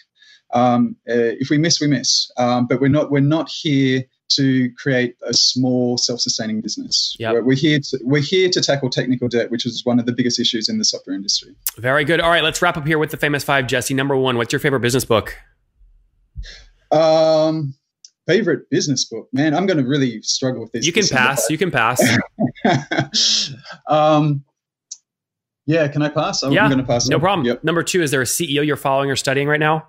Um, 0.55 0.97
uh, 1.09 1.37
if 1.39 1.51
we 1.51 1.59
miss, 1.59 1.81
we 1.81 1.87
miss. 1.87 2.31
Um, 2.39 2.67
but 2.67 2.81
we're 2.81 2.89
not 2.89 3.11
we're 3.11 3.21
not 3.21 3.51
here 3.51 4.05
to 4.31 4.71
create 4.77 5.17
a 5.23 5.33
small 5.33 5.97
self-sustaining 5.97 6.61
business. 6.61 7.17
Yep. 7.19 7.33
We're, 7.33 7.43
we're 7.43 7.57
here 7.57 7.79
to 7.79 7.99
we're 8.03 8.23
here 8.23 8.49
to 8.51 8.61
tackle 8.63 8.89
technical 8.89 9.29
debt, 9.29 9.51
which 9.51 9.67
is 9.67 9.85
one 9.85 9.99
of 9.99 10.07
the 10.07 10.13
biggest 10.13 10.41
issues 10.41 10.69
in 10.71 10.79
the 10.79 10.85
software 10.85 11.15
industry. 11.15 11.55
Very 11.77 12.05
good. 12.05 12.21
All 12.21 12.31
right, 12.31 12.43
let's 12.43 12.63
wrap 12.63 12.79
up 12.79 12.87
here 12.87 12.99
with 12.99 13.11
the 13.11 13.19
famous 13.19 13.45
five. 13.45 13.67
Jesse, 13.67 13.93
number 13.93 14.17
one, 14.17 14.39
what's 14.39 14.53
your 14.53 14.61
favorite 14.61 14.81
business 14.81 15.05
book? 15.05 15.37
Um, 16.91 17.75
favorite 18.27 18.71
business 18.71 19.05
book, 19.05 19.29
man. 19.33 19.55
I'm 19.55 19.67
going 19.67 19.79
to 19.79 19.89
really 19.89 20.23
struggle 20.23 20.63
with 20.63 20.73
this. 20.73 20.87
You 20.87 20.93
can 20.93 21.07
pass. 21.07 21.49
You 21.51 21.59
can 21.59 21.71
pass. 21.71 22.03
um, 23.89 24.45
yeah, 25.67 25.89
can 25.89 26.03
I 26.03 26.09
pass? 26.09 26.43
I'm 26.43 26.53
yeah, 26.53 26.67
going 26.67 26.79
to 26.79 26.85
pass. 26.85 27.09
No 27.09 27.19
problem. 27.19 27.47
Yep. 27.47 27.65
Number 27.65 27.83
two, 27.83 28.03
is 28.03 28.11
there 28.11 28.23
a 28.23 28.25
CEO 28.25 28.65
you're 28.65 28.77
following 28.77 29.11
or 29.11 29.17
studying 29.17 29.49
right 29.49 29.61
now? 29.61 29.89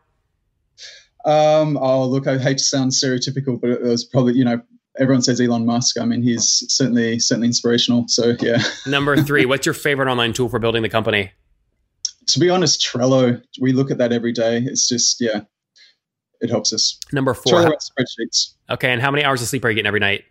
Um, 1.25 1.77
oh, 1.77 2.05
look, 2.05 2.27
I 2.27 2.37
hate 2.37 2.57
to 2.57 2.63
sound 2.63 2.91
stereotypical, 2.91 3.59
but 3.59 3.69
it 3.69 3.81
was 3.81 4.05
probably, 4.05 4.33
you 4.33 4.45
know, 4.45 4.61
everyone 4.99 5.21
says 5.21 5.39
Elon 5.39 5.65
Musk. 5.65 5.99
I 5.99 6.05
mean, 6.05 6.21
he's 6.21 6.63
certainly 6.67 7.19
certainly 7.19 7.47
inspirational. 7.47 8.05
So 8.07 8.35
yeah. 8.39 8.61
Number 8.87 9.17
three, 9.17 9.45
what's 9.45 9.65
your 9.65 9.73
favorite 9.73 10.09
online 10.09 10.33
tool 10.33 10.49
for 10.49 10.59
building 10.59 10.81
the 10.81 10.89
company? 10.89 11.31
To 12.27 12.39
be 12.39 12.49
honest, 12.49 12.81
Trello. 12.81 13.41
We 13.59 13.73
look 13.73 13.91
at 13.91 13.97
that 13.97 14.11
every 14.11 14.31
day. 14.31 14.59
It's 14.59 14.87
just 14.87 15.19
yeah, 15.19 15.41
it 16.41 16.49
helps 16.49 16.73
us. 16.73 16.99
Number 17.11 17.33
four. 17.33 17.53
Trello 17.53 17.73
spreadsheets. 17.73 18.53
Okay, 18.69 18.91
and 18.91 19.01
how 19.01 19.11
many 19.11 19.23
hours 19.23 19.41
of 19.41 19.47
sleep 19.47 19.65
are 19.65 19.69
you 19.69 19.75
getting 19.75 19.87
every 19.87 19.99
night? 19.99 20.23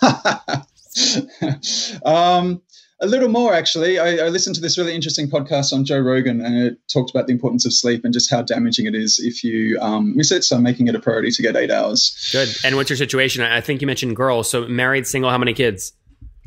um, 2.04 2.62
a 3.00 3.06
little 3.06 3.28
more 3.28 3.54
actually. 3.54 3.98
I, 3.98 4.26
I, 4.26 4.28
listened 4.28 4.56
to 4.56 4.60
this 4.60 4.76
really 4.76 4.94
interesting 4.94 5.28
podcast 5.28 5.72
on 5.72 5.84
Joe 5.84 6.00
Rogan, 6.00 6.40
and 6.40 6.56
it 6.56 6.78
talked 6.92 7.10
about 7.10 7.26
the 7.26 7.32
importance 7.32 7.64
of 7.64 7.72
sleep 7.72 8.04
and 8.04 8.12
just 8.12 8.30
how 8.30 8.42
damaging 8.42 8.86
it 8.86 8.94
is 8.94 9.18
if 9.18 9.44
you 9.44 9.78
um, 9.80 10.16
miss 10.16 10.32
it. 10.32 10.42
So 10.42 10.56
I'm 10.56 10.62
making 10.62 10.88
it 10.88 10.94
a 10.94 11.00
priority 11.00 11.30
to 11.30 11.42
get 11.42 11.56
eight 11.56 11.70
hours. 11.70 12.28
Good. 12.32 12.48
And 12.64 12.76
what's 12.76 12.90
your 12.90 12.96
situation? 12.96 13.42
I 13.42 13.60
think 13.60 13.80
you 13.80 13.86
mentioned 13.86 14.16
girls. 14.16 14.50
So 14.50 14.66
married, 14.66 15.06
single. 15.06 15.30
How 15.30 15.38
many 15.38 15.54
kids? 15.54 15.92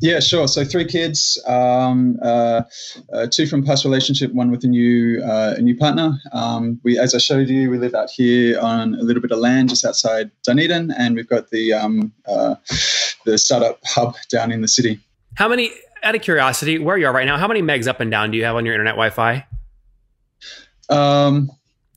Yeah, 0.02 0.18
sure. 0.18 0.48
So 0.48 0.64
three 0.64 0.84
kids, 0.84 1.40
um, 1.46 2.18
uh, 2.22 2.62
uh, 3.12 3.28
two 3.30 3.46
from 3.46 3.64
past 3.64 3.84
relationship, 3.84 4.32
one 4.32 4.50
with 4.50 4.64
a 4.64 4.66
new 4.66 5.22
uh, 5.22 5.54
a 5.56 5.62
new 5.62 5.76
partner. 5.76 6.18
Um, 6.32 6.80
we, 6.82 6.98
as 6.98 7.14
I 7.14 7.18
showed 7.18 7.48
you, 7.48 7.70
we 7.70 7.78
live 7.78 7.94
out 7.94 8.10
here 8.10 8.58
on 8.58 8.96
a 8.96 9.02
little 9.02 9.22
bit 9.22 9.30
of 9.30 9.38
land 9.38 9.68
just 9.68 9.84
outside 9.84 10.32
Dunedin, 10.42 10.90
and 10.90 11.14
we've 11.14 11.28
got 11.28 11.50
the 11.50 11.72
um, 11.74 12.12
uh, 12.26 12.56
the 13.24 13.38
startup 13.38 13.78
hub 13.84 14.16
down 14.28 14.50
in 14.50 14.60
the 14.60 14.66
city. 14.66 14.98
How 15.34 15.48
many? 15.48 15.70
Out 16.02 16.16
of 16.16 16.22
curiosity, 16.22 16.80
where 16.80 16.98
you 16.98 17.06
are 17.06 17.12
right 17.12 17.26
now, 17.26 17.38
how 17.38 17.46
many 17.46 17.62
megs 17.62 17.86
up 17.86 18.00
and 18.00 18.10
down 18.10 18.32
do 18.32 18.36
you 18.36 18.44
have 18.44 18.56
on 18.56 18.66
your 18.66 18.74
internet 18.74 18.94
Wi-Fi? 18.94 19.46
Um, 20.88 21.48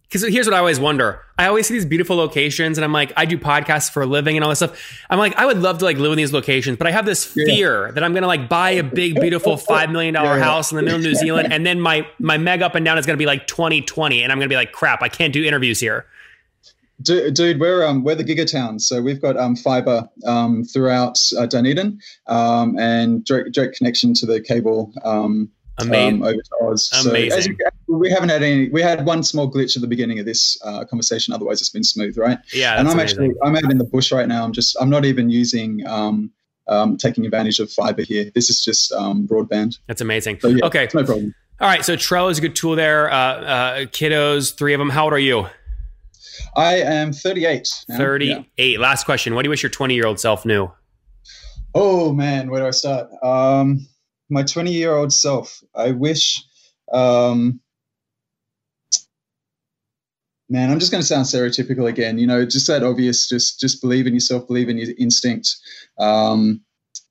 because 0.07 0.23
here's 0.27 0.47
what 0.47 0.53
I 0.53 0.59
always 0.59 0.79
wonder. 0.79 1.21
I 1.37 1.47
always 1.47 1.67
see 1.67 1.73
these 1.73 1.85
beautiful 1.85 2.15
locations, 2.15 2.77
and 2.77 2.85
I'm 2.85 2.93
like, 2.93 3.11
I 3.17 3.25
do 3.25 3.37
podcasts 3.37 3.91
for 3.91 4.03
a 4.03 4.05
living 4.05 4.37
and 4.37 4.43
all 4.43 4.49
this 4.49 4.59
stuff. 4.59 5.01
I'm 5.09 5.19
like, 5.19 5.35
I 5.35 5.45
would 5.45 5.57
love 5.57 5.79
to 5.79 5.85
like 5.85 5.97
live 5.97 6.11
in 6.11 6.17
these 6.17 6.31
locations, 6.31 6.77
but 6.77 6.87
I 6.87 6.91
have 6.91 7.05
this 7.05 7.25
fear 7.25 7.87
yeah. 7.87 7.91
that 7.91 8.03
I'm 8.03 8.13
gonna 8.13 8.27
like 8.27 8.47
buy 8.47 8.71
a 8.71 8.83
big, 8.83 9.19
beautiful 9.19 9.57
five 9.57 9.89
million 9.89 10.13
dollar 10.13 10.37
yeah. 10.37 10.43
house 10.43 10.71
in 10.71 10.77
the 10.77 10.83
middle 10.83 10.99
of 10.99 11.03
New 11.03 11.15
Zealand, 11.15 11.49
and 11.51 11.65
then 11.65 11.79
my 11.81 12.07
my 12.19 12.37
meg 12.37 12.61
up 12.61 12.75
and 12.75 12.85
down 12.85 12.97
is 12.97 13.05
gonna 13.05 13.17
be 13.17 13.25
like 13.25 13.47
2020, 13.47 14.23
and 14.23 14.31
I'm 14.31 14.37
gonna 14.37 14.49
be 14.49 14.55
like, 14.55 14.71
crap, 14.71 15.01
I 15.01 15.09
can't 15.09 15.33
do 15.33 15.43
interviews 15.43 15.79
here. 15.79 16.05
Dude, 17.01 17.59
we're 17.59 17.85
um, 17.85 18.05
we're 18.05 18.15
the 18.15 18.23
gigatown, 18.23 18.79
so 18.79 19.01
we've 19.01 19.21
got 19.21 19.35
um, 19.35 19.57
fiber 19.57 20.07
um, 20.25 20.63
throughout 20.63 21.19
uh, 21.37 21.45
Dunedin 21.45 21.99
um, 22.27 22.79
and 22.79 23.25
direct, 23.25 23.51
direct 23.51 23.77
connection 23.77 24.13
to 24.13 24.25
the 24.25 24.39
cable 24.39 24.93
um, 25.03 25.51
Amazing. 25.77 26.21
Um, 26.21 26.23
over 26.23 26.41
to 26.41 26.65
Oz. 26.71 27.05
Amazing. 27.05 27.41
So 27.41 27.49
you, 27.87 27.97
we 27.97 28.09
haven't 28.09 28.29
had 28.29 28.43
any. 28.43 28.69
We 28.69 28.81
had 28.81 29.05
one 29.05 29.23
small 29.23 29.51
glitch 29.51 29.75
at 29.75 29.81
the 29.81 29.87
beginning 29.87 30.19
of 30.19 30.25
this 30.25 30.57
uh, 30.63 30.85
conversation. 30.85 31.33
Otherwise, 31.33 31.59
it's 31.59 31.69
been 31.69 31.83
smooth, 31.83 32.17
right? 32.17 32.37
Yeah. 32.53 32.79
And 32.79 32.87
I'm 32.87 32.93
amazing. 32.93 33.23
actually 33.23 33.35
I'm 33.43 33.55
out 33.55 33.71
in 33.71 33.77
the 33.77 33.83
bush 33.83 34.11
right 34.11 34.27
now. 34.27 34.43
I'm 34.43 34.53
just 34.53 34.77
I'm 34.79 34.89
not 34.89 35.05
even 35.05 35.29
using 35.29 35.85
um, 35.85 36.31
um, 36.67 36.97
taking 36.97 37.25
advantage 37.25 37.59
of 37.59 37.71
fiber 37.71 38.03
here. 38.03 38.31
This 38.33 38.49
is 38.49 38.63
just 38.63 38.91
um, 38.93 39.27
broadband. 39.27 39.79
That's 39.87 40.01
amazing. 40.01 40.39
So, 40.39 40.47
yeah, 40.47 40.65
okay, 40.65 40.87
no 40.93 41.03
problem. 41.03 41.35
All 41.59 41.67
right. 41.67 41.83
So 41.83 41.95
Trello 41.95 42.31
is 42.31 42.37
a 42.37 42.41
good 42.41 42.55
tool 42.55 42.75
there. 42.75 43.11
Uh, 43.11 43.15
uh, 43.15 43.77
kiddos, 43.85 44.55
three 44.55 44.73
of 44.73 44.79
them. 44.79 44.89
How 44.89 45.05
old 45.05 45.13
are 45.13 45.19
you? 45.19 45.47
I 46.55 46.75
am 46.75 47.13
38. 47.13 47.67
Now. 47.89 47.97
38. 47.97 48.45
Yeah. 48.57 48.79
Last 48.79 49.05
question. 49.05 49.35
What 49.35 49.43
do 49.43 49.47
you 49.47 49.49
wish 49.49 49.63
your 49.63 49.69
20 49.69 49.93
year 49.93 50.05
old 50.05 50.19
self 50.19 50.45
knew? 50.45 50.71
Oh 51.73 52.13
man, 52.13 52.49
where 52.49 52.61
do 52.61 52.67
I 52.67 52.71
start? 52.71 53.09
Um, 53.21 53.85
my 54.29 54.43
20 54.43 54.71
year 54.71 54.95
old 54.95 55.13
self. 55.13 55.63
I 55.75 55.91
wish, 55.91 56.43
um, 56.91 57.59
man, 60.49 60.71
I'm 60.71 60.79
just 60.79 60.91
going 60.91 61.01
to 61.01 61.07
sound 61.07 61.25
stereotypical 61.25 61.87
again. 61.87 62.17
You 62.17 62.27
know, 62.27 62.45
just 62.45 62.67
that 62.67 62.83
obvious. 62.83 63.27
Just 63.27 63.59
just 63.59 63.81
believe 63.81 64.07
in 64.07 64.13
yourself, 64.13 64.47
believe 64.47 64.69
in 64.69 64.77
your 64.77 64.89
instinct. 64.97 65.55
Um, 65.99 66.61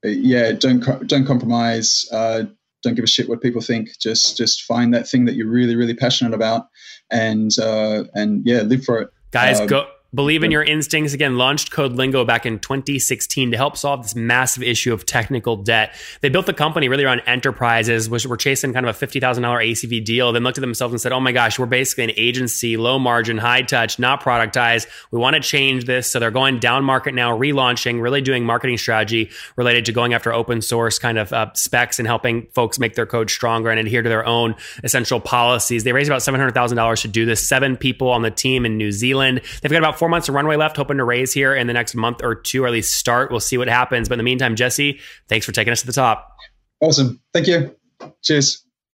yeah, 0.03 0.53
don't 0.53 0.81
don't 1.07 1.27
compromise. 1.27 2.07
Uh, 2.13 2.45
don't 2.83 2.95
give 2.95 3.05
a 3.05 3.09
shit 3.09 3.29
what 3.29 3.41
people 3.41 3.63
think. 3.63 3.99
Just 3.99 4.37
just 4.37 4.63
find 4.63 4.93
that 4.95 5.09
thing 5.09 5.25
that 5.25 5.35
you're 5.35 5.49
really 5.51 5.77
really 5.77 5.95
passionate 5.95 6.35
about, 6.35 6.69
and 7.11 7.51
uh, 7.59 8.05
and 8.15 8.43
yeah, 8.45 8.63
live 8.63 8.85
for 8.85 9.01
it. 9.01 9.11
Guys, 9.31 9.61
uh, 9.61 9.67
go 9.67 9.87
Believe 10.15 10.45
in 10.45 10.53
your 10.53 10.63
instincts 10.63 11.13
again 11.13 11.39
launched 11.39 11.73
CodeLingo 11.73 12.25
back 12.25 12.47
in 12.47 12.61
2016 12.61 13.51
to 13.51 13.57
help 13.57 13.77
solve 13.77 14.03
this 14.03 14.15
massive 14.15 14.63
issue 14.63 14.93
of 14.93 15.05
technical 15.05 15.57
debt. 15.57 15.93
They 16.21 16.29
built 16.29 16.47
the 16.47 16.53
company 16.53 16.89
really 16.89 17.03
around 17.03 17.23
enterprises, 17.27 18.09
which 18.09 18.25
were 18.25 18.37
chasing 18.37 18.73
kind 18.73 18.87
of 18.87 19.03
a 19.03 19.07
$50,000 19.07 19.21
ACV 19.21 20.05
deal, 20.05 20.31
then 20.31 20.45
looked 20.45 20.59
at 20.59 20.61
themselves 20.61 20.93
and 20.93 21.01
said, 21.01 21.11
oh 21.11 21.19
my 21.19 21.33
gosh, 21.33 21.59
we're 21.59 21.67
basically 21.67 22.05
an 22.05 22.13
agency, 22.17 22.77
low 22.77 22.99
margin, 22.99 23.39
high 23.39 23.63
touch, 23.63 23.99
not 23.99 24.23
productized. 24.23 24.87
We 25.11 25.19
want 25.19 25.35
to 25.35 25.41
change 25.41 25.87
this. 25.87 26.13
So 26.13 26.21
they're 26.21 26.31
going 26.31 26.61
down 26.61 26.85
market 26.85 27.15
now, 27.15 27.37
relaunching, 27.37 28.01
really 28.01 28.21
doing 28.21 28.45
marketing 28.45 28.79
strategy 28.79 29.31
related 29.57 29.87
to 29.87 29.93
going 29.93 30.15
after 30.15 30.33
open 30.33 30.63
source 30.63 30.99
kind 31.01 31.19
of 31.19 31.33
uh, 31.33 31.53
specs 31.55 31.99
and 31.99 32.07
helping 32.07 32.47
folks 32.53 32.79
make 32.79 32.95
their 32.95 33.07
code 33.07 33.31
stronger 33.31 33.71
and 33.71 33.81
adhere 33.81 34.03
to 34.03 34.09
their 34.09 34.25
own 34.25 34.55
essential 34.85 35.19
policies. 35.19 35.83
They 35.83 35.93
raised 35.93 36.09
about 36.09 36.21
$700,000 36.21 37.03
to 37.03 37.09
do 37.09 37.27
this. 37.27 37.45
Seven 37.45 37.77
people 37.77 38.11
on 38.11 38.23
the 38.23 38.31
team 38.31 38.65
in 38.65 38.77
New 38.77 38.93
Zealand. 38.93 39.41
They've 39.61 39.73
got 39.73 39.79
about 39.79 39.99
four 40.05 40.11
months 40.11 40.29
of 40.29 40.35
runway 40.35 40.55
left, 40.55 40.77
hoping 40.77 40.99
to 40.99 41.05
raise 41.05 41.33
here 41.33 41.55
in 41.55 41.67
the 41.67 41.73
next 41.73 41.95
month 41.95 42.23
or 42.23 42.35
two, 42.35 42.63
or 42.63 42.67
at 42.67 42.75
least 42.75 42.95
start. 42.95 43.31
We'll 43.31 43.41
see 43.41 43.57
what 43.57 43.69
happens. 43.69 44.07
But 44.07 44.17
in 44.17 44.19
the 44.19 44.25
meantime, 44.25 44.55
Jesse, 44.55 45.01
thanks 45.29 45.47
for 45.47 45.53
taking 45.53 45.73
us 45.73 45.81
to 45.81 45.87
the 45.87 45.95
top. 45.95 46.37
Awesome. 46.83 47.23
Thank 47.33 47.47
you. 47.47 47.75
Cheers. 48.23 48.64